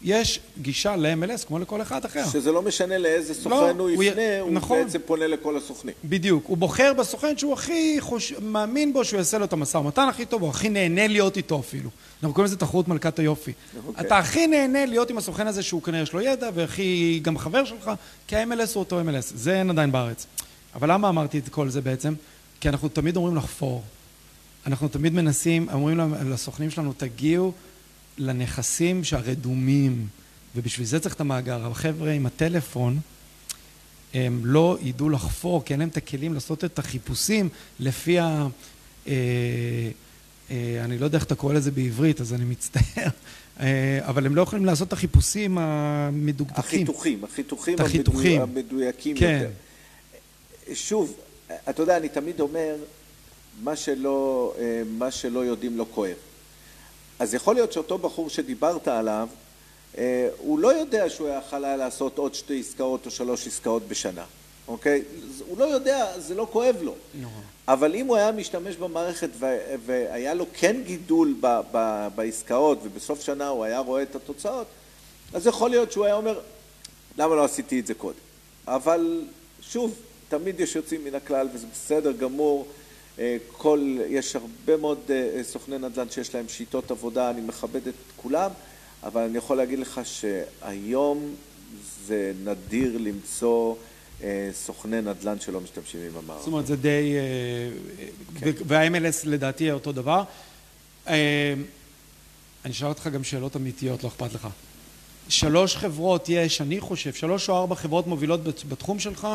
יש 0.05 0.41
גישה 0.62 0.97
ל-MLS 0.97 1.47
כמו 1.47 1.59
לכל 1.59 1.83
אחד 1.83 2.05
אחר. 2.05 2.25
שזה 2.33 2.53
לא 2.53 2.62
משנה 2.62 2.99
לאיזה 2.99 3.35
סוכן 3.35 3.77
לא, 3.77 3.83
הוא 3.83 4.03
יפנה, 4.03 4.41
הוא, 4.41 4.53
נכון. 4.53 4.85
בעצם 4.85 4.99
פונה 5.07 5.27
לכל 5.27 5.57
הסוכנים. 5.57 5.95
בדיוק. 6.05 6.47
הוא 6.47 6.57
בוחר 6.57 6.93
בסוכן 6.93 7.38
שהוא 7.38 7.53
הכי 7.53 7.97
חוש... 8.01 8.33
מאמין 8.33 8.93
בו 8.93 9.05
שהוא 9.05 9.19
יעשה 9.19 9.38
לו 9.38 9.45
את 9.45 9.53
המשא 9.53 9.77
ומתן 9.77 10.09
הכי 10.09 10.27
טוב, 10.27 10.43
הוא 10.43 10.51
הכי 10.51 10.69
נהנה 10.69 11.07
להיות 11.07 11.37
איתו 11.37 11.61
אפילו. 11.61 11.91
אנחנו 12.23 12.35
קוראים 12.35 12.45
לזה 12.45 12.57
תחרות 12.57 12.88
מלכת 12.88 13.19
היופי. 13.19 13.53
אוקיי. 13.87 14.07
אתה 14.07 14.19
הכי 14.19 14.47
נהנה 14.47 14.87
להיות 14.87 15.11
עם 15.11 15.19
הסוכן 15.19 15.47
הזה 15.47 15.62
שהוא 15.62 15.83
כנראה 15.83 16.03
יש 16.03 16.12
לו 16.12 16.21
ידע, 16.21 16.51
והכי 16.55 17.21
גם 17.23 17.38
חבר 17.38 17.65
שלך, 17.65 17.91
כי 18.27 18.37
ה-MLS 18.37 18.71
הוא 18.75 18.81
אותו 18.81 19.01
MLS. 19.01 19.33
זה 19.35 19.59
אין 19.59 19.71
עדיין 19.71 19.93
בארץ. 19.93 20.27
אבל 20.75 20.93
למה 20.93 21.09
אמרתי 21.09 21.38
את 21.38 21.49
כל 21.49 21.69
זה 21.69 21.81
בעצם? 21.81 22.15
כי 22.61 22.69
אנחנו 22.69 22.88
תמיד 22.88 23.17
אומרים 23.17 23.37
לחפור. 23.37 23.83
אנחנו 24.66 24.88
תמיד 24.88 25.12
מנסים, 25.12 25.68
אומרים 25.72 26.14
לסוכנים 26.31 26.70
שלנו, 26.70 26.92
תגיעו 26.96 27.53
לנכסים 28.18 29.05
שהרדומים, 29.05 30.07
ובשביל 30.57 30.87
זה 30.87 31.01
צריך 31.01 31.14
את 31.14 31.20
המאגר. 31.20 31.66
החבר'ה 31.66 32.12
עם 32.12 32.27
הטלפון, 32.27 32.98
הם 34.14 34.40
לא 34.44 34.79
ידעו 34.83 35.11
לחפור, 35.11 35.64
כי 35.64 35.72
אין 35.72 35.81
להם 35.81 35.88
את 35.88 35.96
הכלים 35.96 36.35
לעשות 36.35 36.64
את 36.64 36.79
החיפושים 36.79 37.48
לפי 37.81 38.18
ה... 38.18 38.46
אה, 39.07 39.12
אה, 40.51 40.81
אני 40.85 40.98
לא 40.98 41.05
יודע 41.05 41.18
איך 41.18 41.25
אתה 41.25 41.35
קורא 41.35 41.55
לזה 41.55 41.70
בעברית, 41.70 42.20
אז 42.20 42.35
אני 42.35 42.44
מצטער, 42.44 43.09
אה, 43.61 43.98
אבל 44.03 44.27
הם 44.27 44.35
לא 44.35 44.42
יכולים 44.42 44.64
לעשות 44.64 44.88
את 44.88 44.92
החיפושים 44.92 45.59
המדוקדקים. 45.59 46.59
החיתוכים, 46.59 47.25
החיתוכים, 47.25 47.77
החיתוכים. 47.79 48.40
המדויקים 48.40 49.16
כן. 49.16 49.40
יותר. 49.42 50.75
שוב, 50.75 51.16
אתה 51.70 51.83
יודע, 51.83 51.96
אני 51.96 52.09
תמיד 52.09 52.40
אומר, 52.40 52.75
מה 53.61 53.77
שלא, 53.77 54.53
אה, 54.59 54.83
מה 54.87 55.11
שלא 55.11 55.45
יודעים 55.45 55.79
לא 55.79 55.87
כואב. 55.95 56.17
אז 57.19 57.35
יכול 57.35 57.55
להיות 57.55 57.73
שאותו 57.73 57.99
בחור 57.99 58.31
שדיברת 58.31 58.88
עליו, 58.88 59.29
אה, 59.99 60.29
הוא 60.38 60.59
לא 60.59 60.75
יודע 60.75 61.11
שהוא 61.11 61.29
יכל 61.29 61.65
היה 61.65 61.77
לעשות 61.77 62.19
עוד 62.19 62.35
שתי 62.35 62.61
עסקאות 62.61 63.07
או 63.07 63.11
שלוש 63.11 63.47
עסקאות 63.47 63.88
בשנה, 63.88 64.25
אוקיי? 64.69 65.03
הוא 65.49 65.59
לא 65.59 65.65
יודע, 65.65 66.21
זה 66.21 66.35
לא 66.35 66.47
כואב 66.53 66.77
לו. 66.83 66.95
אבל 67.69 67.95
אם 67.95 68.07
הוא 68.07 68.17
היה 68.17 68.33
משתמש 68.33 68.77
במערכת 68.77 69.29
והיה 69.87 70.35
לו 70.35 70.47
כן 70.53 70.77
גידול 70.87 71.35
בעסקאות 72.15 72.79
ובסוף 72.83 73.21
שנה 73.21 73.49
הוא 73.49 73.65
היה 73.65 73.79
רואה 73.79 74.03
את 74.03 74.17
התוצאות, 74.17 74.67
אז 75.33 75.47
יכול 75.47 75.71
להיות 75.71 75.93
שהוא 75.93 76.05
היה 76.05 76.15
אומר, 76.15 76.41
למה 77.19 77.35
לא 77.35 77.45
עשיתי 77.45 77.81
את 77.81 77.87
זה 77.87 77.95
קודם? 77.95 78.19
אבל 78.67 79.25
שוב, 79.61 79.95
תמיד 80.29 80.61
יש 80.61 80.77
יוצאים 80.77 81.05
מן 81.05 81.15
הכלל 81.15 81.49
וזה 81.53 81.67
בסדר 81.73 82.12
גמור. 82.12 82.67
אה, 83.18 83.37
כל, 83.53 83.96
יש 84.09 84.37
הרבה 84.37 84.77
מאוד 84.77 84.98
אה, 85.11 85.44
סוכני 85.44 85.79
נדל"ן 85.79 86.11
שיש 86.11 86.35
להם 86.35 86.48
שיטות 86.48 86.90
עבודה, 86.90 87.31
אני 87.31 87.40
מכבד 87.40 87.88
את 87.88 87.94
כולם, 88.16 88.51
אבל 89.03 89.20
אני 89.22 89.38
יכול 89.38 89.57
להגיד 89.57 89.79
לך 89.79 90.01
שהיום 90.05 91.35
זה 92.07 92.33
נדיר 92.44 92.98
למצוא 92.98 93.75
אה, 94.22 94.51
סוכני 94.53 95.01
נדל"ן 95.01 95.40
שלא 95.40 95.61
משתמשים 95.61 96.01
עם 96.01 96.16
המערכת. 96.16 96.44
זאת 96.44 96.53
אומרת, 96.53 96.66
זה 96.66 96.77
די... 96.77 97.14
כן. 98.40 98.51
וה-MLS 98.66 99.25
לדעתי 99.25 99.70
אותו 99.70 99.92
דבר. 99.92 100.25
אני 102.64 102.72
אשאל 102.72 102.88
אותך 102.88 103.07
גם 103.07 103.25
שאלות 103.25 103.57
אמיתיות, 103.57 104.03
לא 104.05 104.09
אכפת 104.09 104.35
לך. 104.35 104.48
שלוש 105.29 105.77
חברות 105.77 106.29
יש, 106.29 106.61
אני 106.61 106.81
חושב, 106.81 107.12
שלוש 107.12 107.48
או 107.48 107.57
ארבע 107.57 107.75
חברות 107.75 108.07
מובילות 108.07 108.40
בתחום 108.68 108.98
שלך, 108.98 109.29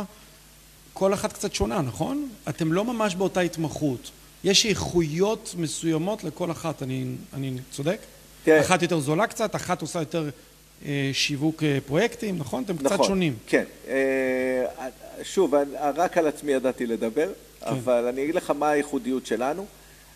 כל 0.97 1.13
אחת 1.13 1.33
קצת 1.33 1.53
שונה, 1.53 1.81
נכון? 1.81 2.29
אתם 2.49 2.73
לא 2.73 2.83
ממש 2.85 3.15
באותה 3.15 3.39
התמחות. 3.39 4.11
יש 4.43 4.65
איכויות 4.65 5.55
מסוימות 5.57 6.23
לכל 6.23 6.51
אחת, 6.51 6.83
אני, 6.83 7.05
אני 7.33 7.57
צודק? 7.71 7.99
תראה. 8.43 8.61
אחת 8.61 8.81
יותר 8.81 8.99
זולה 8.99 9.27
קצת, 9.27 9.55
אחת 9.55 9.81
עושה 9.81 9.99
יותר 9.99 10.29
אה, 10.85 11.09
שיווק 11.13 11.63
אה, 11.63 11.77
פרויקטים, 11.87 12.37
נכון? 12.37 12.63
אתם 12.63 12.73
נכון, 12.73 12.97
קצת 12.97 13.03
שונים. 13.03 13.35
כן. 13.47 13.63
אה, 13.87 14.65
שוב, 15.23 15.53
רק 15.95 16.17
על 16.17 16.27
עצמי 16.27 16.51
ידעתי 16.51 16.85
לדבר, 16.85 17.29
כן. 17.59 17.67
אבל 17.67 18.07
אני 18.07 18.23
אגיד 18.23 18.35
לך 18.35 18.51
מה 18.51 18.69
הייחודיות 18.69 19.25
שלנו. 19.25 19.65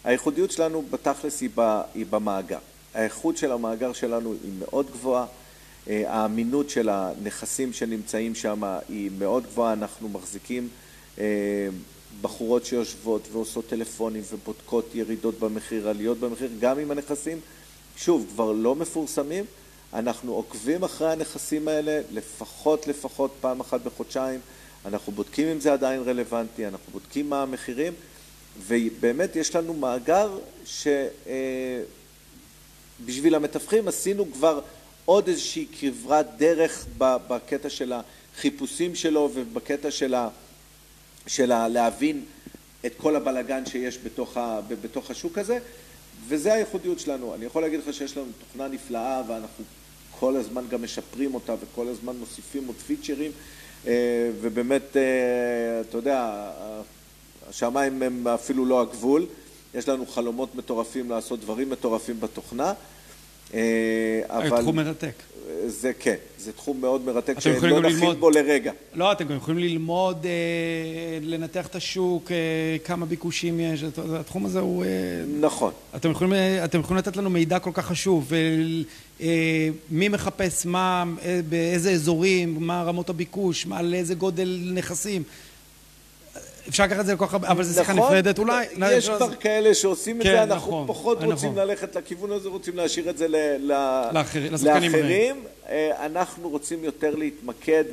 הייחודיות 0.04 0.52
שלנו 0.52 0.84
בתכלס 0.90 1.42
היא, 1.42 1.50
ב, 1.56 1.82
היא 1.96 2.06
במאגר. 2.10 2.60
האיכות 2.94 3.38
של 3.38 3.52
המאגר 3.52 3.94
שלנו 3.94 4.34
היא 4.44 4.52
מאוד 4.60 4.86
גבוהה. 4.92 5.26
אה, 5.88 6.04
האמינות 6.08 6.70
של 6.70 6.90
הנכסים 6.90 7.74
שנמצאים 7.74 8.36
שם 8.36 8.64
היא 8.90 9.12
מאוד 9.20 9.44
גבוהה, 9.44 9.74
אנחנו 9.74 10.10
מחזיקים 10.10 10.68
אה, 11.20 11.26
בחורות 12.22 12.66
שיושבות 12.66 13.28
ועושות 13.32 13.68
טלפונים 13.68 14.24
ובודקות 14.32 14.96
ירידות 14.96 15.40
במחיר, 15.40 15.90
עליות 15.90 16.20
במחיר, 16.20 16.50
גם 16.60 16.80
אם 16.80 16.92
הנכסים, 16.92 17.40
שוב, 17.98 18.26
כבר 18.34 18.52
לא 18.52 18.76
מפורסמים, 18.76 19.46
אנחנו 19.94 20.34
עוקבים 20.34 20.84
אחרי 20.84 21.12
הנכסים 21.12 21.68
האלה 21.68 22.02
לפחות 22.12 22.88
לפחות 22.88 23.32
פעם 23.42 23.60
אחת 23.60 23.82
בחודשיים, 23.82 24.40
אנחנו 24.86 25.12
בודקים 25.12 25.48
אם 25.48 25.60
זה 25.60 25.74
עדיין 25.74 26.02
רלוונטי, 26.02 26.68
אנחנו 26.68 26.92
בודקים 26.92 27.30
מה 27.30 27.42
המחירים, 27.42 27.94
ובאמת 28.68 29.36
יש 29.36 29.56
לנו 29.56 29.74
מאגר 29.74 30.38
שבשביל 30.66 31.86
אה, 33.34 33.40
המתווכים 33.40 33.88
עשינו 33.88 34.32
כבר 34.34 34.62
עוד 35.06 35.28
איזושהי 35.28 35.66
כברת 35.80 36.28
דרך 36.38 36.86
בקטע 36.98 37.70
של 37.70 37.94
החיפושים 37.94 38.96
שלו 38.96 39.30
ובקטע 39.34 39.92
של, 39.92 40.14
ה, 40.14 40.30
של 41.28 41.52
ה, 41.52 41.68
להבין 41.68 42.26
את 42.86 42.94
כל 42.98 43.16
הבלגן 43.16 43.66
שיש 43.66 43.98
בתוך, 44.04 44.38
ה, 44.38 44.60
בתוך 44.82 45.12
השוק 45.12 45.38
הזה, 45.38 45.60
וזה 46.28 46.54
הייחודיות 46.54 47.00
שלנו. 47.00 47.36
אני 47.36 47.46
יכול 47.46 47.62
להגיד 47.62 47.80
לך 47.80 47.94
שיש 47.94 48.18
לנו 48.18 48.28
תוכנה 48.48 48.68
נפלאה 48.68 49.22
ואנחנו 49.28 49.64
כל 50.20 50.36
הזמן 50.36 50.64
גם 50.70 50.84
משפרים 50.84 51.34
אותה 51.34 51.56
וכל 51.62 51.88
הזמן 51.88 52.16
מוסיפים 52.16 52.68
עוד 52.68 52.76
פיצ'רים, 52.88 53.32
אה, 53.88 54.30
ובאמת, 54.42 54.98
אה, 54.98 55.02
אתה 55.82 55.98
יודע, 55.98 56.52
השמיים 57.50 58.04
הם 58.04 58.28
אפילו 58.28 58.66
לא 58.66 58.82
הגבול. 58.82 59.26
יש 59.74 59.90
לנו 59.90 60.06
חלומות 60.06 60.56
מטורפים 60.56 61.10
לעשות 61.10 61.40
דברים 61.40 61.70
מטורפים 61.70 62.20
בתוכנה. 62.20 62.74
אה, 63.54 64.22
אבל... 64.28 64.62
תחום 64.62 64.76
מרתק. 64.76 65.14
זה 65.68 65.92
כן, 66.00 66.16
זה 66.38 66.52
תחום 66.52 66.82
מאוד 66.82 67.06
מרתק 67.06 67.40
שלא 67.40 67.54
נכין 67.58 67.70
ללמוד... 67.70 68.20
בו 68.20 68.30
לרגע. 68.30 68.72
לא, 68.94 69.12
אתם 69.12 69.28
גם 69.28 69.36
יכולים 69.36 69.60
ללמוד, 69.60 70.26
אה, 70.26 70.32
לנתח 71.22 71.68
את 71.68 71.76
השוק, 71.76 72.32
אה, 72.32 72.38
כמה 72.84 73.06
ביקושים 73.06 73.60
יש, 73.60 73.84
התחום 74.20 74.46
הזה 74.46 74.60
הוא... 74.60 74.84
אה, 74.84 74.90
נכון. 75.40 75.72
אתם 75.96 76.12
יכולים, 76.12 76.34
אה, 76.34 76.66
אתם 76.66 76.80
יכולים 76.80 76.98
לתת 76.98 77.18
לנו 77.18 77.30
מידע 77.30 77.60
כל 77.60 77.72
כך 77.74 77.86
חשוב, 77.86 78.32
אה, 79.22 79.28
מי 79.90 80.10
מחפש 80.10 80.66
מה, 80.66 81.04
אה, 81.26 81.40
באיזה 81.50 81.92
אזורים, 81.92 82.58
מה 82.60 82.84
רמות 82.84 83.10
הביקוש, 83.10 83.66
מה, 83.66 83.82
לאיזה 83.82 84.16
גודל 84.16 84.72
נכסים. 84.74 85.24
אפשר 86.72 86.84
לקחת 86.84 87.00
את 87.00 87.06
זה 87.06 87.14
לכל 87.14 87.28
כך 87.28 87.34
הרבה, 87.34 87.48
אבל 87.48 87.64
זו 87.64 87.80
שיחה 87.80 87.94
נכון, 87.94 88.06
נפרדת 88.06 88.40
אולי. 88.40 88.66
יש 88.92 89.10
כבר 89.10 89.20
לא, 89.20 89.36
כאלה 89.40 89.74
שעושים 89.74 90.22
את 90.22 90.26
כן, 90.26 90.32
זה, 90.32 90.44
אנחנו 90.44 90.68
נכון, 90.68 90.88
פחות 90.88 91.18
נכון. 91.18 91.32
רוצים 91.32 91.56
ללכת 91.56 91.96
לכיוון 91.96 92.32
הזה, 92.32 92.50
רוצים 92.50 92.78
להשאיר 92.78 93.10
את 93.10 93.18
זה 93.18 93.28
לאחרים. 94.64 95.44
אה, 95.70 96.06
אנחנו 96.06 96.50
רוצים 96.50 96.84
יותר 96.84 97.16
להתמקד 97.16 97.84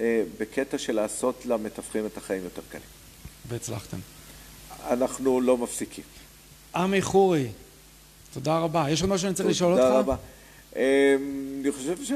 אה, 0.00 0.22
בקטע 0.38 0.78
של 0.78 0.94
לעשות 0.94 1.46
למתווכים 1.46 2.06
את 2.06 2.16
החיים 2.16 2.44
יותר 2.44 2.62
קלים. 2.70 2.82
והצלחתם. 3.48 3.98
אנחנו 4.90 5.40
לא 5.40 5.56
מפסיקים. 5.56 6.04
עמי 6.76 7.02
חורי, 7.02 7.48
תודה 8.34 8.58
רבה. 8.58 8.90
יש 8.90 9.02
עוד 9.02 9.10
משהו 9.10 9.22
שאני 9.22 9.34
צריך 9.34 9.48
לשאול 9.48 9.72
אותך? 9.72 9.82
תודה 9.84 9.98
רבה. 9.98 10.16
אמ, 10.76 10.82
אני 11.60 11.72
חושב 11.72 12.04
ש... 12.04 12.12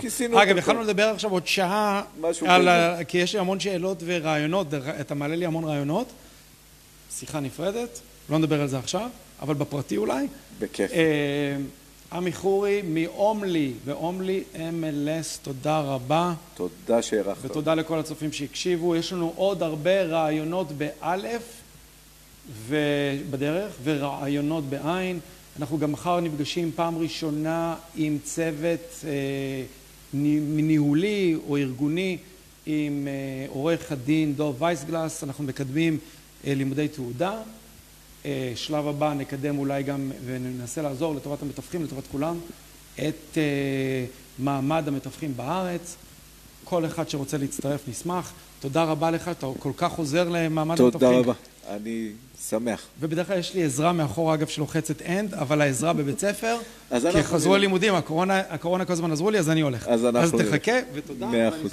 כיסינו. 0.00 0.42
אגב, 0.42 0.56
יכולנו 0.56 0.82
לדבר 0.82 1.02
עכשיו 1.08 1.30
עוד 1.30 1.46
שעה, 1.46 2.02
על 2.46 2.68
ה... 2.68 3.04
כי 3.04 3.18
יש 3.18 3.34
לי 3.34 3.40
המון 3.40 3.60
שאלות 3.60 4.02
ורעיונות, 4.06 4.66
אתה 5.00 5.14
מעלה 5.14 5.36
לי 5.36 5.46
המון 5.46 5.64
רעיונות, 5.64 6.08
שיחה 7.18 7.40
נפרדת, 7.40 8.00
לא 8.30 8.38
נדבר 8.38 8.60
על 8.60 8.68
זה 8.68 8.78
עכשיו, 8.78 9.08
אבל 9.42 9.54
בפרטי 9.54 9.96
אולי. 9.96 10.26
בכיף. 10.58 10.90
אמ, 10.92 10.98
עמי 12.12 12.32
חורי 12.32 12.82
מאומלי, 12.84 13.72
ואומלי 13.84 14.42
MLS, 14.54 15.38
תודה 15.42 15.80
רבה. 15.80 16.34
תודה 16.54 17.02
שהערכת. 17.02 17.44
ותודה 17.44 17.74
לכל 17.74 17.98
הצופים 17.98 18.32
שהקשיבו. 18.32 18.96
יש 18.96 19.12
לנו 19.12 19.32
עוד 19.36 19.62
הרבה 19.62 20.02
רעיונות 20.02 20.72
באלף 20.72 21.42
ובדרך, 22.68 23.72
ורעיונות 23.84 24.64
בעין. 24.64 25.20
אנחנו 25.60 25.78
גם 25.78 25.92
מחר 25.92 26.20
נפגשים 26.20 26.70
פעם 26.74 26.98
ראשונה 26.98 27.74
עם 27.96 28.18
צוות 28.24 29.04
אה, 29.04 29.10
ניהולי 30.12 31.36
או 31.48 31.56
ארגוני 31.56 32.18
עם 32.66 33.08
אה, 33.08 33.46
עורך 33.48 33.92
הדין 33.92 34.34
דוב 34.34 34.62
וייסגלס, 34.62 35.24
אנחנו 35.24 35.44
מקדמים 35.44 35.98
אה, 36.46 36.54
לימודי 36.54 36.88
תעודה. 36.88 37.38
שלב 38.54 38.86
הבא 38.86 39.14
נקדם 39.14 39.58
אולי 39.58 39.82
גם 39.82 40.10
וננסה 40.24 40.82
לעזור 40.82 41.14
לטובת 41.14 41.42
המתווכים, 41.42 41.84
לטובת 41.84 42.04
כולם, 42.12 42.38
את 43.08 43.38
מעמד 44.38 44.88
המתווכים 44.88 45.36
בארץ. 45.36 45.96
כל 46.64 46.86
אחד 46.86 47.08
שרוצה 47.08 47.38
להצטרף 47.38 47.88
נשמח. 47.88 48.32
תודה 48.60 48.84
רבה 48.84 49.10
לך, 49.10 49.28
אתה 49.28 49.46
כל 49.58 49.72
כך 49.76 49.92
עוזר 49.92 50.28
למעמד 50.28 50.80
המתווכים. 50.80 51.08
תודה 51.08 51.18
רבה. 51.18 51.32
אני 51.68 52.10
שמח. 52.50 52.82
ובדרך 53.00 53.26
כלל 53.26 53.38
יש 53.38 53.54
לי 53.54 53.64
עזרה 53.64 53.92
מאחור, 53.92 54.34
אגב, 54.34 54.46
שלוחצת 54.46 55.02
אנד, 55.02 55.34
אבל 55.34 55.60
העזרה 55.60 55.92
בבית 55.92 56.18
ספר, 56.18 56.56
כי 57.12 57.22
חזרו 57.22 57.54
הלימודים, 57.54 57.94
הקורונה 57.94 58.84
כל 58.84 58.92
הזמן 58.92 59.12
עזרו 59.12 59.30
לי, 59.30 59.38
אז 59.38 59.50
אני 59.50 59.60
הולך. 59.60 59.88
אז 59.88 60.04
אנחנו... 60.04 60.40
אז 60.40 60.46
תחכה, 60.46 60.72
ותודה. 60.94 61.26
מאה 61.26 61.48
אחוז. 61.48 61.72